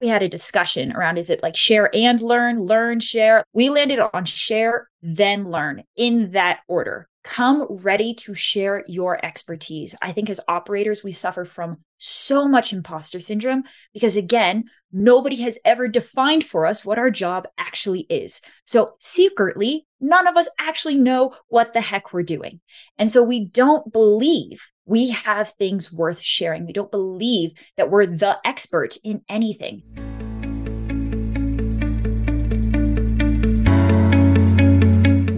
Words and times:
we 0.00 0.08
had 0.08 0.22
a 0.22 0.28
discussion 0.28 0.92
around 0.92 1.18
is 1.18 1.30
it 1.30 1.42
like 1.42 1.56
share 1.56 1.90
and 1.94 2.20
learn, 2.22 2.64
learn, 2.64 3.00
share? 3.00 3.44
We 3.52 3.70
landed 3.70 4.00
on 4.00 4.24
share, 4.24 4.88
then 5.02 5.50
learn 5.50 5.84
in 5.96 6.32
that 6.32 6.60
order. 6.68 7.08
Come 7.22 7.66
ready 7.82 8.14
to 8.14 8.34
share 8.34 8.82
your 8.88 9.22
expertise. 9.22 9.94
I 10.00 10.12
think 10.12 10.30
as 10.30 10.40
operators, 10.48 11.04
we 11.04 11.12
suffer 11.12 11.44
from 11.44 11.78
so 11.98 12.48
much 12.48 12.72
imposter 12.72 13.20
syndrome 13.20 13.64
because, 13.92 14.16
again, 14.16 14.64
nobody 14.90 15.36
has 15.42 15.58
ever 15.66 15.86
defined 15.86 16.44
for 16.44 16.64
us 16.64 16.82
what 16.82 16.98
our 16.98 17.10
job 17.10 17.46
actually 17.58 18.06
is. 18.08 18.40
So, 18.64 18.94
secretly, 19.00 19.86
none 20.00 20.26
of 20.26 20.38
us 20.38 20.48
actually 20.58 20.94
know 20.94 21.34
what 21.48 21.74
the 21.74 21.82
heck 21.82 22.14
we're 22.14 22.22
doing. 22.22 22.60
And 22.96 23.10
so, 23.10 23.22
we 23.22 23.44
don't 23.44 23.92
believe 23.92 24.70
we 24.90 25.10
have 25.10 25.50
things 25.50 25.92
worth 25.92 26.20
sharing. 26.20 26.66
We 26.66 26.72
don't 26.72 26.90
believe 26.90 27.52
that 27.76 27.90
we're 27.90 28.06
the 28.06 28.38
expert 28.44 28.96
in 29.04 29.22
anything. 29.28 29.84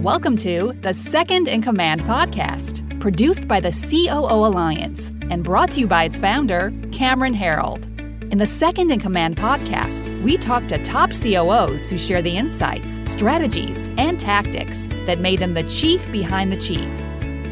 Welcome 0.01 0.37
to 0.37 0.73
the 0.81 0.91
Second 0.91 1.47
in 1.47 1.61
Command 1.61 2.01
podcast, 2.01 2.99
produced 2.99 3.47
by 3.47 3.59
the 3.59 3.69
COO 3.69 4.25
Alliance 4.25 5.09
and 5.29 5.43
brought 5.43 5.69
to 5.71 5.81
you 5.81 5.87
by 5.87 6.05
its 6.05 6.17
founder, 6.17 6.73
Cameron 6.91 7.35
Herold. 7.35 7.85
In 8.31 8.39
the 8.39 8.47
Second 8.47 8.89
in 8.89 8.99
Command 8.99 9.37
podcast, 9.37 10.23
we 10.23 10.35
talk 10.35 10.65
to 10.65 10.83
top 10.83 11.11
COOs 11.11 11.91
who 11.91 11.99
share 11.99 12.23
the 12.23 12.35
insights, 12.35 12.99
strategies, 13.05 13.87
and 13.99 14.19
tactics 14.19 14.87
that 15.05 15.19
made 15.19 15.37
them 15.37 15.53
the 15.53 15.69
chief 15.69 16.11
behind 16.11 16.51
the 16.51 16.57
chief. 16.57 16.89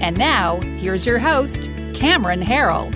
And 0.02 0.18
now, 0.18 0.60
here's 0.80 1.06
your 1.06 1.20
host, 1.20 1.70
Cameron 2.02 2.42
Herold. 2.42 2.96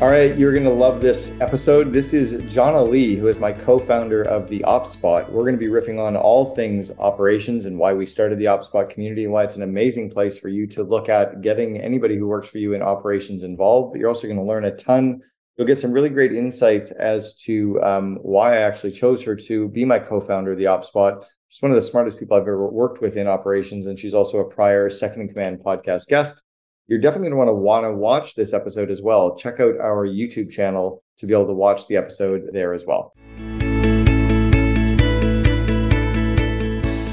All 0.00 0.08
right, 0.08 0.38
you're 0.38 0.52
going 0.52 0.62
to 0.62 0.70
love 0.70 1.00
this 1.00 1.32
episode. 1.40 1.92
This 1.92 2.12
is 2.12 2.34
Jhana 2.44 2.88
Li, 2.88 3.16
who 3.16 3.26
is 3.26 3.40
my 3.40 3.50
co 3.50 3.80
founder 3.80 4.22
of 4.22 4.48
the 4.48 4.60
OpSpot. 4.60 5.28
We're 5.28 5.42
going 5.42 5.56
to 5.56 5.58
be 5.58 5.66
riffing 5.66 5.98
on 5.98 6.14
all 6.16 6.54
things 6.54 6.92
operations 7.00 7.66
and 7.66 7.76
why 7.76 7.92
we 7.92 8.06
started 8.06 8.38
the 8.38 8.44
OpSpot 8.44 8.88
community 8.88 9.24
and 9.24 9.32
why 9.32 9.42
it's 9.42 9.56
an 9.56 9.64
amazing 9.64 10.08
place 10.08 10.38
for 10.38 10.48
you 10.48 10.68
to 10.68 10.84
look 10.84 11.08
at 11.08 11.40
getting 11.40 11.80
anybody 11.80 12.16
who 12.16 12.28
works 12.28 12.48
for 12.48 12.58
you 12.58 12.74
in 12.74 12.80
operations 12.80 13.42
involved. 13.42 13.92
But 13.92 13.98
you're 13.98 14.08
also 14.08 14.28
going 14.28 14.38
to 14.38 14.44
learn 14.44 14.66
a 14.66 14.76
ton. 14.76 15.20
You'll 15.56 15.66
get 15.66 15.78
some 15.78 15.90
really 15.90 16.10
great 16.10 16.32
insights 16.32 16.92
as 16.92 17.34
to 17.38 17.82
um, 17.82 18.18
why 18.22 18.52
I 18.52 18.60
actually 18.60 18.92
chose 18.92 19.24
her 19.24 19.34
to 19.34 19.68
be 19.68 19.84
my 19.84 19.98
co 19.98 20.20
founder 20.20 20.52
of 20.52 20.58
the 20.58 20.66
OpSpot. 20.66 21.24
She's 21.52 21.60
one 21.60 21.70
of 21.70 21.74
the 21.74 21.82
smartest 21.82 22.18
people 22.18 22.34
I've 22.34 22.48
ever 22.48 22.66
worked 22.66 23.02
with 23.02 23.18
in 23.18 23.26
operations, 23.26 23.86
and 23.86 23.98
she's 23.98 24.14
also 24.14 24.38
a 24.38 24.44
prior 24.44 24.88
Second 24.88 25.20
in 25.20 25.28
Command 25.28 25.58
podcast 25.58 26.08
guest. 26.08 26.42
You're 26.86 26.98
definitely 26.98 27.28
going 27.28 27.46
to 27.46 27.52
want 27.52 27.84
to 27.84 27.84
want 27.84 27.84
to 27.84 27.92
watch 27.92 28.34
this 28.34 28.54
episode 28.54 28.90
as 28.90 29.02
well. 29.02 29.36
Check 29.36 29.60
out 29.60 29.76
our 29.78 30.08
YouTube 30.08 30.50
channel 30.50 31.02
to 31.18 31.26
be 31.26 31.34
able 31.34 31.48
to 31.48 31.52
watch 31.52 31.86
the 31.88 31.96
episode 31.98 32.48
there 32.54 32.72
as 32.72 32.86
well. 32.86 33.12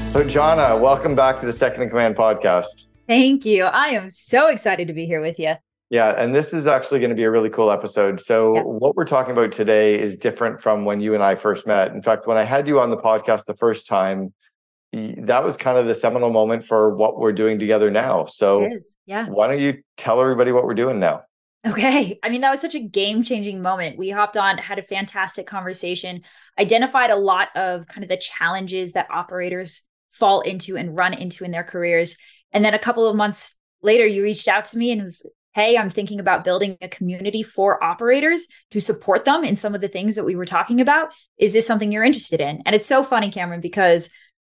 So, 0.08 0.24
Jhana, 0.24 0.80
welcome 0.80 1.14
back 1.14 1.38
to 1.40 1.44
the 1.44 1.52
Second 1.52 1.82
in 1.82 1.90
Command 1.90 2.16
podcast. 2.16 2.86
Thank 3.06 3.44
you. 3.44 3.64
I 3.64 3.88
am 3.88 4.08
so 4.08 4.48
excited 4.48 4.88
to 4.88 4.94
be 4.94 5.04
here 5.04 5.20
with 5.20 5.38
you. 5.38 5.56
Yeah, 5.90 6.10
and 6.10 6.32
this 6.32 6.52
is 6.52 6.68
actually 6.68 7.00
going 7.00 7.10
to 7.10 7.16
be 7.16 7.24
a 7.24 7.30
really 7.30 7.50
cool 7.50 7.70
episode. 7.70 8.20
So, 8.20 8.54
yeah. 8.54 8.62
what 8.62 8.94
we're 8.94 9.04
talking 9.04 9.32
about 9.32 9.50
today 9.50 9.98
is 9.98 10.16
different 10.16 10.60
from 10.60 10.84
when 10.84 11.00
you 11.00 11.14
and 11.14 11.22
I 11.22 11.34
first 11.34 11.66
met. 11.66 11.92
In 11.92 12.00
fact, 12.00 12.28
when 12.28 12.36
I 12.36 12.44
had 12.44 12.68
you 12.68 12.78
on 12.78 12.90
the 12.90 12.96
podcast 12.96 13.46
the 13.46 13.56
first 13.56 13.88
time, 13.88 14.32
that 14.92 15.42
was 15.42 15.56
kind 15.56 15.78
of 15.78 15.86
the 15.86 15.94
seminal 15.94 16.30
moment 16.30 16.64
for 16.64 16.94
what 16.94 17.18
we're 17.18 17.32
doing 17.32 17.58
together 17.58 17.90
now. 17.90 18.26
So, 18.26 18.68
yeah. 19.06 19.26
Why 19.26 19.48
don't 19.48 19.60
you 19.60 19.82
tell 19.96 20.20
everybody 20.20 20.52
what 20.52 20.64
we're 20.64 20.74
doing 20.74 21.00
now? 21.00 21.22
Okay. 21.66 22.18
I 22.22 22.28
mean, 22.28 22.40
that 22.40 22.50
was 22.50 22.60
such 22.60 22.76
a 22.76 22.80
game 22.80 23.22
changing 23.22 23.60
moment. 23.60 23.98
We 23.98 24.10
hopped 24.10 24.36
on, 24.36 24.58
had 24.58 24.78
a 24.78 24.82
fantastic 24.82 25.46
conversation, 25.46 26.22
identified 26.58 27.10
a 27.10 27.16
lot 27.16 27.48
of 27.56 27.86
kind 27.88 28.02
of 28.04 28.08
the 28.08 28.16
challenges 28.16 28.92
that 28.92 29.08
operators 29.10 29.82
fall 30.12 30.40
into 30.40 30.76
and 30.76 30.96
run 30.96 31.14
into 31.14 31.44
in 31.44 31.50
their 31.50 31.64
careers. 31.64 32.16
And 32.52 32.64
then 32.64 32.74
a 32.74 32.78
couple 32.78 33.06
of 33.06 33.16
months 33.16 33.56
later, 33.82 34.06
you 34.06 34.22
reached 34.22 34.48
out 34.48 34.64
to 34.66 34.78
me 34.78 34.90
and 34.92 35.02
was 35.02 35.26
hey, 35.54 35.76
I'm 35.76 35.90
thinking 35.90 36.20
about 36.20 36.44
building 36.44 36.76
a 36.80 36.88
community 36.88 37.42
for 37.42 37.82
operators 37.82 38.46
to 38.70 38.80
support 38.80 39.24
them 39.24 39.44
in 39.44 39.56
some 39.56 39.74
of 39.74 39.80
the 39.80 39.88
things 39.88 40.16
that 40.16 40.24
we 40.24 40.36
were 40.36 40.46
talking 40.46 40.80
about. 40.80 41.10
Is 41.38 41.52
this 41.52 41.66
something 41.66 41.90
you're 41.90 42.04
interested 42.04 42.40
in? 42.40 42.62
And 42.66 42.74
it's 42.74 42.86
so 42.86 43.02
funny, 43.02 43.30
Cameron, 43.30 43.60
because 43.60 44.10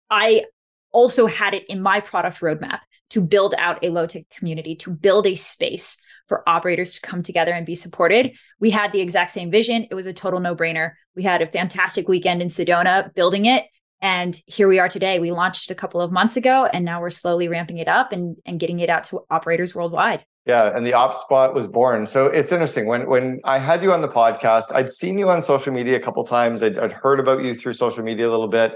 I 0.09 0.46
also 0.92 1.26
had 1.26 1.56
it 1.56 1.66
in 1.68 1.81
my 1.81 2.00
product 2.00 2.42
roadmap 2.42 2.80
to 3.09 3.22
build 3.22 3.56
out 3.58 3.84
a 3.84 3.90
low 3.90 4.06
tech 4.06 4.30
community, 4.30 4.76
to 4.76 4.92
build 4.92 5.26
a 5.26 5.36
space 5.36 5.98
for 6.28 6.48
operators 6.48 6.94
to 6.94 7.02
come 7.02 7.22
together 7.22 7.52
and 7.52 7.66
be 7.66 7.75
supported. 7.75 8.31
We 8.60 8.70
had 8.70 8.92
the 8.92 9.02
exact 9.02 9.31
same 9.31 9.52
vision. 9.52 9.88
It 9.90 9.96
was 9.96 10.08
a 10.08 10.14
total 10.14 10.40
no 10.40 10.56
brainer. 10.56 10.92
We 11.16 11.24
had 11.24 11.42
a 11.42 11.48
fantastic 11.48 12.08
weekend 12.08 12.42
in 12.42 12.48
Sedona 12.48 13.14
building 13.14 13.46
it. 13.46 13.66
And 14.02 14.40
here 14.48 14.68
we 14.68 14.80
are 14.80 14.90
today. 14.90 15.20
We 15.20 15.31
launched 15.31 15.70
it 15.70 15.74
a 15.74 15.78
couple 15.78 16.02
of 16.02 16.12
months 16.12 16.36
ago, 16.36 16.66
and 16.66 16.84
now 16.84 17.00
we're 17.00 17.10
slowly 17.10 17.48
ramping 17.48 17.78
it 17.78 17.88
up 17.88 18.12
and, 18.12 18.36
and 18.46 18.60
getting 18.60 18.80
it 18.80 18.90
out 18.90 19.06
to 19.06 19.22
operators 19.30 19.74
worldwide. 19.74 20.25
Yeah, 20.46 20.76
and 20.76 20.86
the 20.86 20.92
OpSpot 20.92 21.54
was 21.54 21.68
born. 21.68 22.06
So 22.06 22.26
it's 22.26 22.52
interesting. 22.52 22.86
When 22.86 23.08
when 23.08 23.40
I 23.46 23.59
had 23.59 23.81
you 23.81 23.94
on 23.94 24.02
the 24.02 24.09
podcast, 24.09 24.74
I'd 24.74 24.92
seen 24.92 25.18
you 25.18 25.30
on 25.30 25.42
social 25.42 25.72
media 25.72 25.96
a 25.96 26.02
couple 26.02 26.24
times. 26.26 26.62
I'd, 26.62 26.78
I'd 26.78 26.92
heard 26.92 27.20
about 27.20 27.46
you 27.46 27.56
through 27.56 27.74
social 27.74 28.04
media 28.04 28.28
a 28.28 28.31
little 28.31 28.50
bit. 28.50 28.76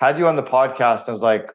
Had 0.00 0.16
you 0.16 0.28
on 0.28 0.36
the 0.36 0.44
podcast, 0.44 1.00
and 1.02 1.08
I 1.08 1.12
was 1.12 1.22
like, 1.22 1.52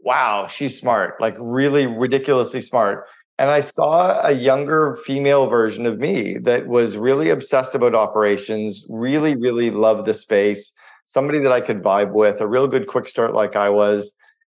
"Wow, 0.00 0.48
she's 0.48 0.80
smart! 0.80 1.20
Like 1.20 1.36
really 1.38 1.86
ridiculously 1.86 2.60
smart." 2.60 3.06
And 3.38 3.50
I 3.50 3.60
saw 3.60 4.20
a 4.26 4.32
younger 4.32 4.96
female 5.04 5.46
version 5.48 5.86
of 5.86 5.98
me 5.98 6.38
that 6.38 6.66
was 6.66 6.96
really 6.96 7.30
obsessed 7.30 7.74
about 7.74 7.94
operations, 7.94 8.84
really, 8.88 9.36
really 9.36 9.70
loved 9.70 10.06
the 10.06 10.14
space. 10.14 10.72
Somebody 11.04 11.40
that 11.40 11.52
I 11.52 11.60
could 11.60 11.82
vibe 11.82 12.12
with, 12.12 12.40
a 12.40 12.46
real 12.46 12.68
good 12.68 12.86
quick 12.86 13.08
start 13.08 13.34
like 13.34 13.56
I 13.56 13.70
was 13.70 14.12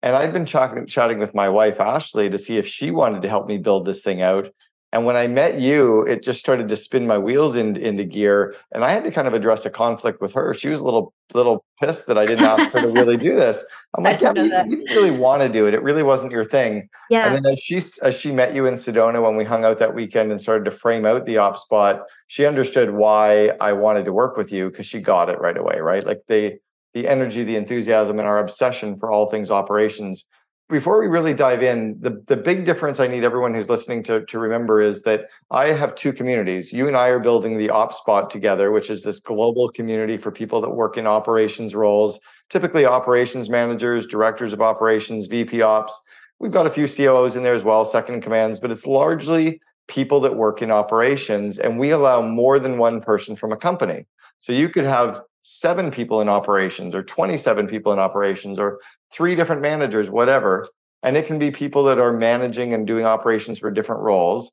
and 0.07 0.15
I'd 0.15 0.31
been 0.31 0.45
ch- 0.45 0.89
chatting 0.89 1.19
with 1.19 1.35
my 1.35 1.49
wife, 1.49 1.81
Ashley, 1.81 2.29
to 2.29 2.37
see 2.37 2.55
if 2.55 2.65
she 2.65 2.91
wanted 2.91 3.21
to 3.23 3.27
help 3.27 3.45
me 3.45 3.57
build 3.57 3.85
this 3.85 4.01
thing 4.01 4.21
out. 4.21 4.49
And 4.93 5.05
when 5.05 5.17
I 5.17 5.27
met 5.27 5.59
you, 5.59 6.03
it 6.03 6.23
just 6.23 6.39
started 6.39 6.69
to 6.69 6.77
spin 6.77 7.05
my 7.05 7.17
wheels 7.17 7.57
in, 7.57 7.75
into 7.75 8.05
gear. 8.05 8.55
And 8.71 8.85
I 8.85 8.91
had 8.91 9.03
to 9.03 9.11
kind 9.11 9.27
of 9.27 9.33
address 9.33 9.65
a 9.65 9.69
conflict 9.69 10.21
with 10.21 10.31
her. 10.31 10.53
She 10.53 10.69
was 10.69 10.79
a 10.79 10.83
little 10.83 11.13
little 11.33 11.65
pissed 11.81 12.07
that 12.07 12.17
I 12.17 12.25
didn't 12.25 12.45
ask 12.45 12.71
her 12.71 12.79
to 12.79 12.87
really 12.87 13.17
do 13.17 13.35
this. 13.35 13.61
I'm 13.97 14.03
like, 14.05 14.21
yeah, 14.21 14.31
you, 14.33 14.43
you, 14.43 14.49
didn't 14.77 14.95
really 14.95 15.11
want 15.11 15.41
to 15.41 15.49
do 15.49 15.67
it. 15.67 15.73
It 15.73 15.83
really 15.83 16.03
wasn't 16.03 16.31
your 16.31 16.45
thing. 16.45 16.87
Yeah. 17.09 17.27
And 17.27 17.35
then 17.35 17.51
as 17.51 17.59
she 17.59 17.81
as 18.01 18.15
she 18.15 18.31
met 18.31 18.55
you 18.55 18.65
in 18.65 18.75
Sedona 18.75 19.21
when 19.21 19.35
we 19.35 19.43
hung 19.43 19.65
out 19.65 19.77
that 19.79 19.93
weekend 19.93 20.31
and 20.31 20.39
started 20.39 20.63
to 20.63 20.71
frame 20.71 21.05
out 21.05 21.25
the 21.25 21.37
op 21.37 21.57
spot, 21.57 22.03
she 22.27 22.45
understood 22.45 22.91
why 22.91 23.49
I 23.59 23.73
wanted 23.73 24.05
to 24.05 24.13
work 24.13 24.37
with 24.37 24.53
you 24.53 24.69
because 24.69 24.85
she 24.85 25.01
got 25.01 25.27
it 25.27 25.41
right 25.41 25.57
away, 25.57 25.79
right? 25.81 26.05
Like 26.05 26.21
they 26.27 26.59
the 26.97 27.07
energy, 27.07 27.43
the 27.43 27.55
enthusiasm, 27.55 28.17
and 28.17 28.27
our 28.27 28.39
obsession 28.39 28.97
for 28.97 29.11
all 29.11 29.29
things 29.29 29.51
operations. 29.51 30.25
Before 30.67 30.99
we 30.99 31.05
really 31.05 31.35
dive 31.35 31.61
in, 31.61 31.95
the, 32.01 32.23
the 32.25 32.35
big 32.35 32.65
difference 32.65 32.99
I 32.99 33.07
need 33.07 33.23
everyone 33.23 33.53
who's 33.53 33.69
listening 33.69 34.01
to, 34.03 34.25
to 34.25 34.39
remember 34.39 34.81
is 34.81 35.03
that 35.03 35.27
I 35.51 35.67
have 35.67 35.93
two 35.93 36.11
communities. 36.11 36.73
You 36.73 36.87
and 36.87 36.97
I 36.97 37.09
are 37.09 37.19
building 37.19 37.55
the 37.55 37.67
OpSpot 37.67 38.27
together, 38.29 38.71
which 38.71 38.89
is 38.89 39.03
this 39.03 39.19
global 39.19 39.69
community 39.69 40.17
for 40.17 40.31
people 40.31 40.59
that 40.61 40.71
work 40.71 40.97
in 40.97 41.05
operations 41.05 41.75
roles, 41.75 42.19
typically 42.49 42.85
operations 42.85 43.47
managers, 43.47 44.07
directors 44.07 44.51
of 44.51 44.61
operations, 44.61 45.27
VP 45.27 45.61
ops. 45.61 46.01
We've 46.39 46.51
got 46.51 46.65
a 46.65 46.71
few 46.71 46.87
COOs 46.87 47.35
in 47.35 47.43
there 47.43 47.53
as 47.53 47.63
well, 47.63 47.85
second 47.85 48.15
in 48.15 48.21
commands, 48.21 48.59
but 48.59 48.71
it's 48.71 48.87
largely 48.87 49.61
people 49.87 50.19
that 50.21 50.35
work 50.35 50.63
in 50.63 50.71
operations. 50.71 51.59
And 51.59 51.77
we 51.77 51.91
allow 51.91 52.21
more 52.21 52.57
than 52.57 52.79
one 52.79 53.01
person 53.01 53.35
from 53.35 53.51
a 53.51 53.57
company. 53.57 54.07
So 54.39 54.51
you 54.51 54.67
could 54.67 54.85
have 54.85 55.21
seven 55.41 55.91
people 55.91 56.21
in 56.21 56.29
operations 56.29 56.95
or 56.95 57.03
27 57.03 57.67
people 57.67 57.93
in 57.93 57.99
operations 57.99 58.59
or 58.59 58.79
three 59.13 59.35
different 59.35 59.61
managers, 59.61 60.09
whatever. 60.09 60.67
And 61.03 61.15
it 61.15 61.25
can 61.25 61.39
be 61.39 61.51
people 61.51 61.83
that 61.85 61.99
are 61.99 62.11
managing 62.11 62.73
and 62.73 62.85
doing 62.85 63.05
operations 63.05 63.59
for 63.59 63.71
different 63.71 64.01
roles. 64.01 64.51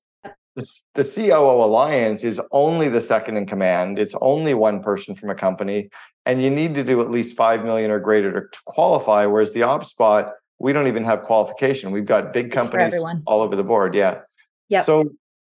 The, 0.57 0.67
the 0.95 1.05
COO 1.05 1.65
Alliance 1.65 2.23
is 2.23 2.41
only 2.53 2.89
the 2.89 3.01
second 3.01 3.37
in 3.37 3.47
command. 3.47 3.99
It's 3.99 4.15
only 4.21 4.55
one 4.55 4.83
person 4.83 5.15
from 5.15 5.31
a 5.31 5.35
company. 5.35 5.91
And 6.27 6.41
you 6.41 6.51
need 6.51 6.75
to 6.77 6.85
do 6.85 7.01
at 7.01 7.11
least 7.11 7.37
5 7.37 7.65
million 7.65 7.91
or 7.91 7.99
greater 7.99 8.49
to 8.49 8.59
qualify. 8.65 9.27
Whereas 9.27 9.53
the 9.53 9.61
OpSpot, 9.61 10.31
we 10.61 10.73
don't 10.73 10.87
even 10.87 11.05
have 11.05 11.23
qualification. 11.23 11.91
We've 11.91 12.07
got 12.07 12.33
big 12.33 12.53
companies 12.53 12.95
all 13.27 13.41
over 13.41 13.57
the 13.57 13.65
board. 13.65 13.95
Yeah. 13.95 14.21
Yeah. 14.69 14.83
So 14.83 15.11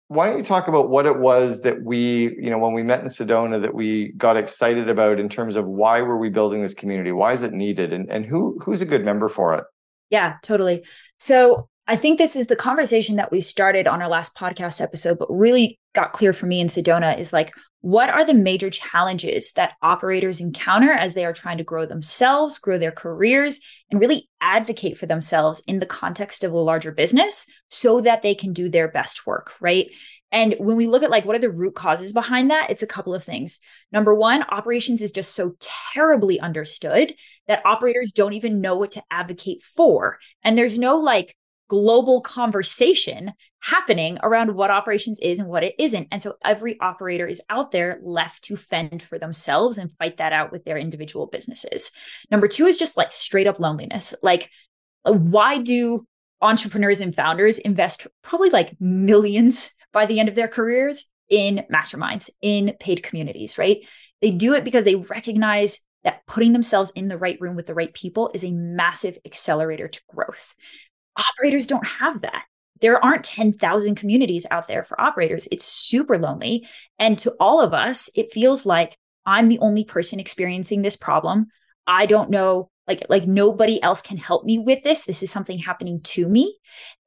why 0.10 0.30
don't 0.30 0.38
you 0.38 0.44
talk 0.44 0.68
about 0.68 0.90
what 0.90 1.06
it 1.06 1.18
was 1.18 1.62
that 1.62 1.84
we, 1.84 2.36
you 2.40 2.50
know, 2.50 2.58
when 2.58 2.74
we 2.74 2.82
met 2.82 3.02
in 3.02 3.08
Sedona 3.08 3.62
that 3.62 3.74
we 3.74 4.14
got 4.14 4.38
excited 4.38 4.90
about 4.90 5.20
in 5.20 5.28
terms 5.28 5.56
of 5.56 5.66
why 5.66 6.02
were 6.02 6.18
we 6.18 6.30
building 6.30 6.62
this 6.62 6.74
community? 6.74 7.12
Why 7.12 7.34
is 7.34 7.44
it 7.44 7.52
needed? 7.54 7.92
And 7.92 8.10
and 8.10 8.26
who 8.26 8.58
who's 8.62 8.82
a 8.82 8.86
good 8.86 9.04
member 9.04 9.28
for 9.28 9.56
it? 9.56 9.66
Yeah, 10.10 10.38
totally. 10.42 10.86
So 11.20 11.68
I 11.90 11.96
think 11.96 12.18
this 12.18 12.36
is 12.36 12.48
the 12.48 12.56
conversation 12.58 13.16
that 13.16 13.32
we 13.32 13.40
started 13.40 13.88
on 13.88 14.02
our 14.02 14.10
last 14.10 14.36
podcast 14.36 14.82
episode, 14.82 15.18
but 15.20 15.32
really 15.32 15.80
got 15.96 16.12
clear 16.12 16.34
for 16.34 16.46
me 16.46 16.60
in 16.60 16.68
Sedona 16.68 17.18
is 17.18 17.32
like, 17.32 17.54
what 17.80 18.10
are 18.10 18.26
the 18.26 18.34
major 18.34 18.70
challenges 18.70 19.54
that 19.54 19.74
operators 19.82 20.42
encounter 20.42 20.92
as 20.92 21.14
they 21.14 21.24
are 21.24 21.32
trying 21.32 21.60
to 21.60 21.64
grow 21.64 21.86
themselves, 21.86 22.60
grow 22.60 22.78
their 22.78 22.92
careers, 22.92 23.62
and 23.90 24.02
really 24.02 24.30
advocate 24.42 24.98
for 24.98 25.06
themselves 25.06 25.64
in 25.66 25.80
the 25.80 25.86
context 25.86 26.44
of 26.44 26.52
a 26.52 26.58
larger 26.58 26.92
business 26.92 27.46
so 27.70 28.02
that 28.02 28.22
they 28.22 28.36
can 28.36 28.52
do 28.52 28.68
their 28.68 28.90
best 28.90 29.26
work, 29.26 29.54
right? 29.62 29.90
And 30.30 30.56
when 30.60 30.76
we 30.76 30.88
look 30.88 31.04
at 31.04 31.10
like 31.10 31.24
what 31.24 31.38
are 31.38 31.40
the 31.40 31.50
root 31.50 31.76
causes 31.76 32.12
behind 32.12 32.52
that, 32.52 32.70
it's 32.70 32.84
a 32.84 32.88
couple 32.88 33.14
of 33.14 33.24
things. 33.24 33.62
Number 33.94 34.14
one, 34.14 34.44
operations 34.50 35.02
is 35.02 35.12
just 35.12 35.34
so 35.34 35.56
terribly 35.94 36.38
understood 36.42 37.14
that 37.48 37.66
operators 37.66 38.12
don't 38.12 38.34
even 38.34 38.60
know 38.60 38.76
what 38.76 38.92
to 38.92 39.04
advocate 39.10 39.64
for. 39.64 40.20
And 40.44 40.58
there's 40.58 40.78
no 40.78 40.98
like 40.98 41.34
global 41.70 42.22
conversation 42.22 43.34
happening 43.60 44.18
around 44.24 44.56
what 44.56 44.72
operations 44.72 45.20
is 45.20 45.40
and 45.40 45.50
what 45.50 45.64
it 45.64 45.76
isn't. 45.78 46.08
And 46.12 46.22
so 46.22 46.36
every 46.44 46.80
operator 46.80 47.28
is 47.28 47.42
out 47.50 47.72
there 47.72 48.00
left 48.02 48.44
to 48.46 48.56
fend 48.56 49.02
for 49.02 49.20
themselves 49.20 49.78
and 49.78 49.92
fight 49.98 50.18
that 50.18 50.34
out 50.34 50.52
with 50.52 50.64
their 50.64 50.78
individual 50.78 51.28
businesses. 51.28 51.92
Number 52.32 52.48
two 52.48 52.66
is 52.66 52.78
just 52.78 52.98
like 52.98 53.12
straight 53.12 53.48
up 53.48 53.60
loneliness. 53.60 54.14
Like, 54.22 54.50
uh, 55.06 55.14
why 55.14 55.58
do 55.58 56.06
entrepreneurs 56.42 57.02
and 57.02 57.16
founders 57.16 57.58
invest 57.58 58.08
probably 58.22 58.50
like 58.50 58.80
millions 58.80 59.72
by 59.92 60.06
the 60.06 60.20
end 60.20 60.30
of 60.30 60.36
their 60.36 60.48
careers 60.48 61.06
in 61.30 61.66
masterminds, 61.72 62.30
in 62.42 62.76
paid 62.80 63.04
communities, 63.04 63.58
right? 63.58 63.80
They 64.22 64.32
do 64.32 64.54
it 64.54 64.64
because 64.64 64.86
they 64.86 64.96
recognize 64.96 65.82
that 66.04 66.26
putting 66.26 66.54
themselves 66.54 66.92
in 66.92 67.08
the 67.08 67.18
right 67.18 67.40
room 67.42 67.56
with 67.56 67.66
the 67.66 67.74
right 67.74 67.94
people 67.94 68.32
is 68.34 68.44
a 68.44 68.52
massive 68.52 69.18
accelerator 69.26 69.88
to 69.88 70.02
growth. 70.08 70.54
Operators 71.18 71.68
don't 71.68 71.86
have 71.86 72.22
that. 72.22 72.46
There 72.80 73.04
aren't 73.04 73.24
10,000 73.24 73.96
communities 73.96 74.46
out 74.52 74.68
there 74.68 74.84
for 74.84 75.00
operators. 75.02 75.48
It's 75.52 75.66
super 75.66 76.18
lonely. 76.18 76.68
And 77.00 77.18
to 77.20 77.36
all 77.40 77.62
of 77.62 77.74
us, 77.74 78.10
it 78.16 78.32
feels 78.32 78.66
like 78.66 78.98
I'm 79.26 79.48
the 79.48 79.60
only 79.60 79.84
person 79.84 80.20
experiencing 80.20 80.84
this 80.84 80.96
problem. 80.96 81.48
I 81.88 82.06
don't 82.06 82.30
know 82.30 82.70
like 82.88 83.04
like 83.10 83.28
nobody 83.28 83.82
else 83.84 84.02
can 84.02 84.18
help 84.18 84.46
me 84.46 84.58
with 84.58 84.84
this 84.84 85.06
this 85.06 85.22
is 85.22 85.30
something 85.30 85.58
happening 85.58 86.00
to 86.02 86.28
me 86.28 86.58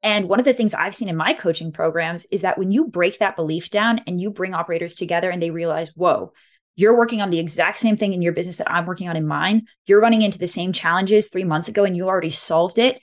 and 0.03 0.29
one 0.29 0.39
of 0.39 0.45
the 0.45 0.53
things 0.53 0.73
i've 0.73 0.95
seen 0.95 1.09
in 1.09 1.15
my 1.15 1.33
coaching 1.33 1.71
programs 1.71 2.25
is 2.25 2.41
that 2.41 2.57
when 2.57 2.71
you 2.71 2.87
break 2.87 3.19
that 3.19 3.35
belief 3.35 3.69
down 3.69 3.99
and 4.07 4.21
you 4.21 4.29
bring 4.29 4.53
operators 4.53 4.95
together 4.95 5.29
and 5.29 5.41
they 5.41 5.51
realize 5.51 5.91
whoa 5.95 6.31
you're 6.75 6.97
working 6.97 7.21
on 7.21 7.29
the 7.29 7.39
exact 7.39 7.77
same 7.77 7.97
thing 7.97 8.13
in 8.13 8.21
your 8.21 8.33
business 8.33 8.57
that 8.57 8.71
i'm 8.71 8.85
working 8.85 9.09
on 9.09 9.17
in 9.17 9.27
mine 9.27 9.63
you're 9.87 10.01
running 10.01 10.21
into 10.21 10.39
the 10.39 10.47
same 10.47 10.71
challenges 10.71 11.29
3 11.29 11.43
months 11.43 11.67
ago 11.67 11.83
and 11.83 11.97
you 11.97 12.07
already 12.07 12.29
solved 12.29 12.77
it 12.77 13.01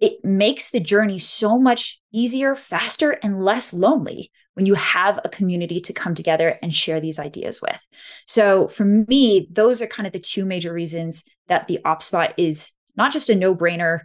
it 0.00 0.24
makes 0.24 0.70
the 0.70 0.80
journey 0.80 1.18
so 1.18 1.58
much 1.58 2.00
easier 2.12 2.54
faster 2.54 3.10
and 3.10 3.44
less 3.44 3.72
lonely 3.72 4.30
when 4.54 4.66
you 4.66 4.74
have 4.74 5.20
a 5.24 5.28
community 5.28 5.80
to 5.80 5.92
come 5.92 6.14
together 6.14 6.58
and 6.62 6.74
share 6.74 7.00
these 7.00 7.18
ideas 7.18 7.62
with. 7.62 7.78
So 8.26 8.68
for 8.68 8.84
me, 8.84 9.48
those 9.50 9.80
are 9.82 9.86
kind 9.86 10.06
of 10.06 10.12
the 10.12 10.18
two 10.18 10.44
major 10.44 10.72
reasons 10.72 11.24
that 11.46 11.68
the 11.68 11.80
OpSpot 11.84 12.32
is 12.36 12.72
not 12.96 13.12
just 13.12 13.30
a 13.30 13.34
no-brainer 13.34 14.02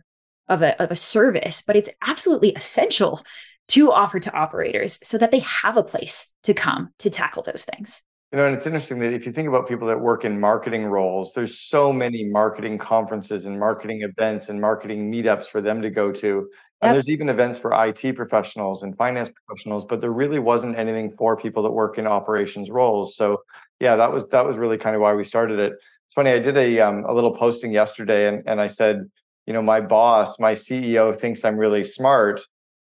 of 0.47 0.61
a, 0.61 0.79
of 0.81 0.91
a 0.91 0.95
service, 0.95 1.61
but 1.61 1.75
it's 1.75 1.89
absolutely 2.05 2.53
essential 2.53 3.23
to 3.69 3.91
offer 3.91 4.19
to 4.19 4.33
operators 4.33 4.99
so 5.03 5.17
that 5.17 5.31
they 5.31 5.39
have 5.39 5.77
a 5.77 5.83
place 5.83 6.33
to 6.43 6.53
come 6.53 6.89
to 6.99 7.09
tackle 7.09 7.43
those 7.43 7.65
things. 7.65 8.03
You 8.33 8.39
know, 8.39 8.47
and 8.47 8.55
it's 8.55 8.65
interesting 8.65 8.97
that 8.97 9.13
if 9.13 9.27
you 9.27 9.31
think 9.31 9.47
about 9.47 9.67
people 9.67 9.87
that 9.89 9.99
work 9.99 10.25
in 10.25 10.39
marketing 10.39 10.85
roles, 10.85 11.33
there's 11.33 11.59
so 11.59 11.93
many 11.93 12.23
marketing 12.23 12.79
conferences 12.79 13.45
and 13.45 13.59
marketing 13.59 14.01
events 14.01 14.49
and 14.49 14.59
marketing 14.59 15.11
meetups 15.11 15.45
for 15.45 15.61
them 15.61 15.83
to 15.83 15.91
go 15.91 16.11
to. 16.11 16.49
And 16.81 16.89
yep. 16.89 16.93
there's 16.93 17.09
even 17.09 17.29
events 17.29 17.59
for 17.59 17.71
IT 17.85 18.15
professionals 18.15 18.81
and 18.81 18.97
finance 18.97 19.29
professionals, 19.29 19.85
but 19.85 20.01
there 20.01 20.11
really 20.11 20.39
wasn't 20.39 20.79
anything 20.79 21.11
for 21.11 21.37
people 21.37 21.61
that 21.61 21.71
work 21.71 21.99
in 21.99 22.07
operations 22.07 22.71
roles. 22.71 23.15
So 23.15 23.43
yeah, 23.79 23.95
that 23.97 24.11
was 24.11 24.27
that 24.29 24.43
was 24.43 24.57
really 24.57 24.79
kind 24.79 24.95
of 24.95 25.03
why 25.03 25.13
we 25.13 25.23
started 25.23 25.59
it. 25.59 25.73
It's 26.07 26.15
funny, 26.15 26.31
I 26.31 26.39
did 26.39 26.57
a 26.57 26.79
um, 26.79 27.05
a 27.07 27.13
little 27.13 27.35
posting 27.35 27.71
yesterday 27.71 28.27
and, 28.27 28.41
and 28.47 28.59
I 28.59 28.67
said, 28.67 29.11
you 29.45 29.53
know, 29.53 29.61
my 29.61 29.79
boss, 29.79 30.39
my 30.39 30.53
CEO 30.53 31.17
thinks 31.19 31.45
I'm 31.45 31.57
really 31.57 31.83
smart, 31.83 32.41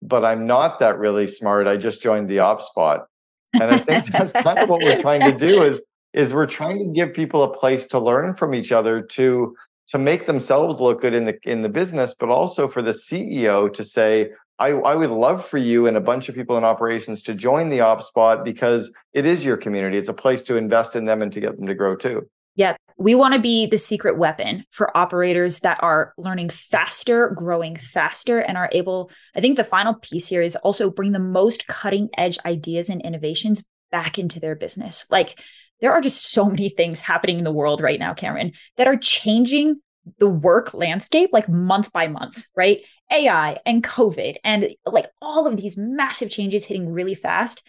but 0.03 0.23
I'm 0.23 0.47
not 0.47 0.81
that 0.81 0.99
really 0.99 1.29
smart. 1.29 1.67
I 1.67 1.79
just 1.79 2.03
joined 2.03 2.29
the 2.29 2.37
OpSpot. 2.37 3.07
And 3.55 3.65
I 3.65 3.79
think 3.79 4.07
that's 4.13 4.33
kind 4.33 4.59
of 4.59 4.69
what 4.69 4.83
we're 4.83 5.01
trying 5.01 5.21
to 5.23 5.37
do 5.37 5.63
is 5.63 5.81
is 6.13 6.33
we're 6.33 6.47
trying 6.47 6.79
to 6.79 6.87
give 6.87 7.15
people 7.15 7.43
a 7.45 7.53
place 7.53 7.87
to 7.87 7.99
learn 7.99 8.35
from 8.35 8.55
each 8.55 8.73
other 8.73 9.01
to 9.01 9.55
to 9.89 9.99
make 9.99 10.27
themselves 10.27 10.81
look 10.81 11.01
good 11.01 11.15
in 11.15 11.25
the 11.25 11.39
in 11.45 11.63
the 11.63 11.69
business, 11.69 12.15
but 12.19 12.29
also 12.29 12.69
for 12.69 12.83
the 12.83 12.93
CEO 12.93 13.73
to 13.73 13.85
say, 13.85 14.31
I, 14.59 14.69
I 14.69 14.95
would 14.95 15.11
love 15.11 15.45
for 15.45 15.59
you 15.59 15.87
and 15.87 15.97
a 15.97 16.01
bunch 16.01 16.29
of 16.29 16.35
people 16.35 16.59
in 16.59 16.65
operations 16.65 17.23
to 17.23 17.35
join 17.35 17.71
the 17.71 17.79
OpSpot 17.79 18.45
because 18.45 18.93
it 19.15 19.25
is 19.25 19.45
your 19.45 19.57
community. 19.57 19.97
It's 19.97 20.09
a 20.09 20.15
place 20.15 20.43
to 20.45 20.57
invest 20.57 20.95
in 20.97 21.07
them 21.07 21.23
and 21.23 21.33
to 21.33 21.41
get 21.41 21.57
them 21.57 21.67
to 21.67 21.75
grow 21.75 21.97
too. 21.97 22.29
Yeah, 22.61 22.77
we 22.99 23.15
want 23.15 23.33
to 23.33 23.41
be 23.41 23.65
the 23.65 23.79
secret 23.79 24.19
weapon 24.19 24.67
for 24.71 24.95
operators 24.95 25.61
that 25.61 25.83
are 25.83 26.13
learning 26.19 26.51
faster, 26.51 27.31
growing 27.31 27.77
faster, 27.77 28.39
and 28.39 28.59
are 28.59 28.69
able. 28.73 29.11
I 29.35 29.41
think 29.41 29.57
the 29.57 29.65
final 29.65 29.95
piece 29.95 30.29
here 30.29 30.43
is 30.43 30.57
also 30.57 30.91
bring 30.91 31.13
the 31.13 31.19
most 31.19 31.67
cutting 31.69 32.11
edge 32.19 32.39
ideas 32.45 32.91
and 32.91 33.01
innovations 33.01 33.65
back 33.91 34.19
into 34.19 34.41
their 34.41 34.55
business. 34.55 35.07
Like 35.11 35.43
there 35.81 35.93
are 35.93 36.03
just 36.03 36.33
so 36.33 36.51
many 36.51 36.69
things 36.69 37.01
happening 37.01 37.39
in 37.39 37.45
the 37.45 37.51
world 37.51 37.81
right 37.81 37.99
now, 37.99 38.13
Cameron, 38.13 38.53
that 38.77 38.87
are 38.87 38.99
changing 38.99 39.81
the 40.19 40.29
work 40.29 40.75
landscape 40.75 41.31
like 41.33 41.49
month 41.49 41.91
by 41.93 42.09
month, 42.09 42.45
right? 42.55 42.83
AI 43.11 43.57
and 43.65 43.83
COVID 43.83 44.37
and 44.45 44.69
like 44.85 45.07
all 45.23 45.47
of 45.47 45.57
these 45.57 45.79
massive 45.79 46.29
changes 46.29 46.67
hitting 46.67 46.93
really 46.93 47.15
fast. 47.15 47.67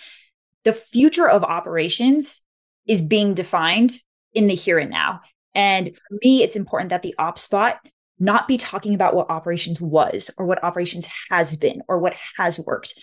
The 0.65 0.73
future 0.73 1.29
of 1.29 1.45
operations 1.45 2.41
is 2.85 3.01
being 3.01 3.33
defined 3.33 3.95
in 4.33 4.47
the 4.47 4.55
here 4.55 4.79
and 4.79 4.89
now. 4.89 5.21
And 5.53 5.95
for 5.95 6.17
me, 6.23 6.43
it's 6.43 6.55
important 6.55 6.89
that 6.89 7.01
the 7.01 7.15
OpSpot 7.19 7.77
not 8.19 8.47
be 8.47 8.57
talking 8.57 8.93
about 8.93 9.15
what 9.15 9.29
operations 9.29 9.81
was 9.81 10.29
or 10.37 10.45
what 10.45 10.63
operations 10.63 11.07
has 11.29 11.55
been 11.55 11.81
or 11.87 11.97
what 11.97 12.15
has 12.37 12.59
worked. 12.59 12.93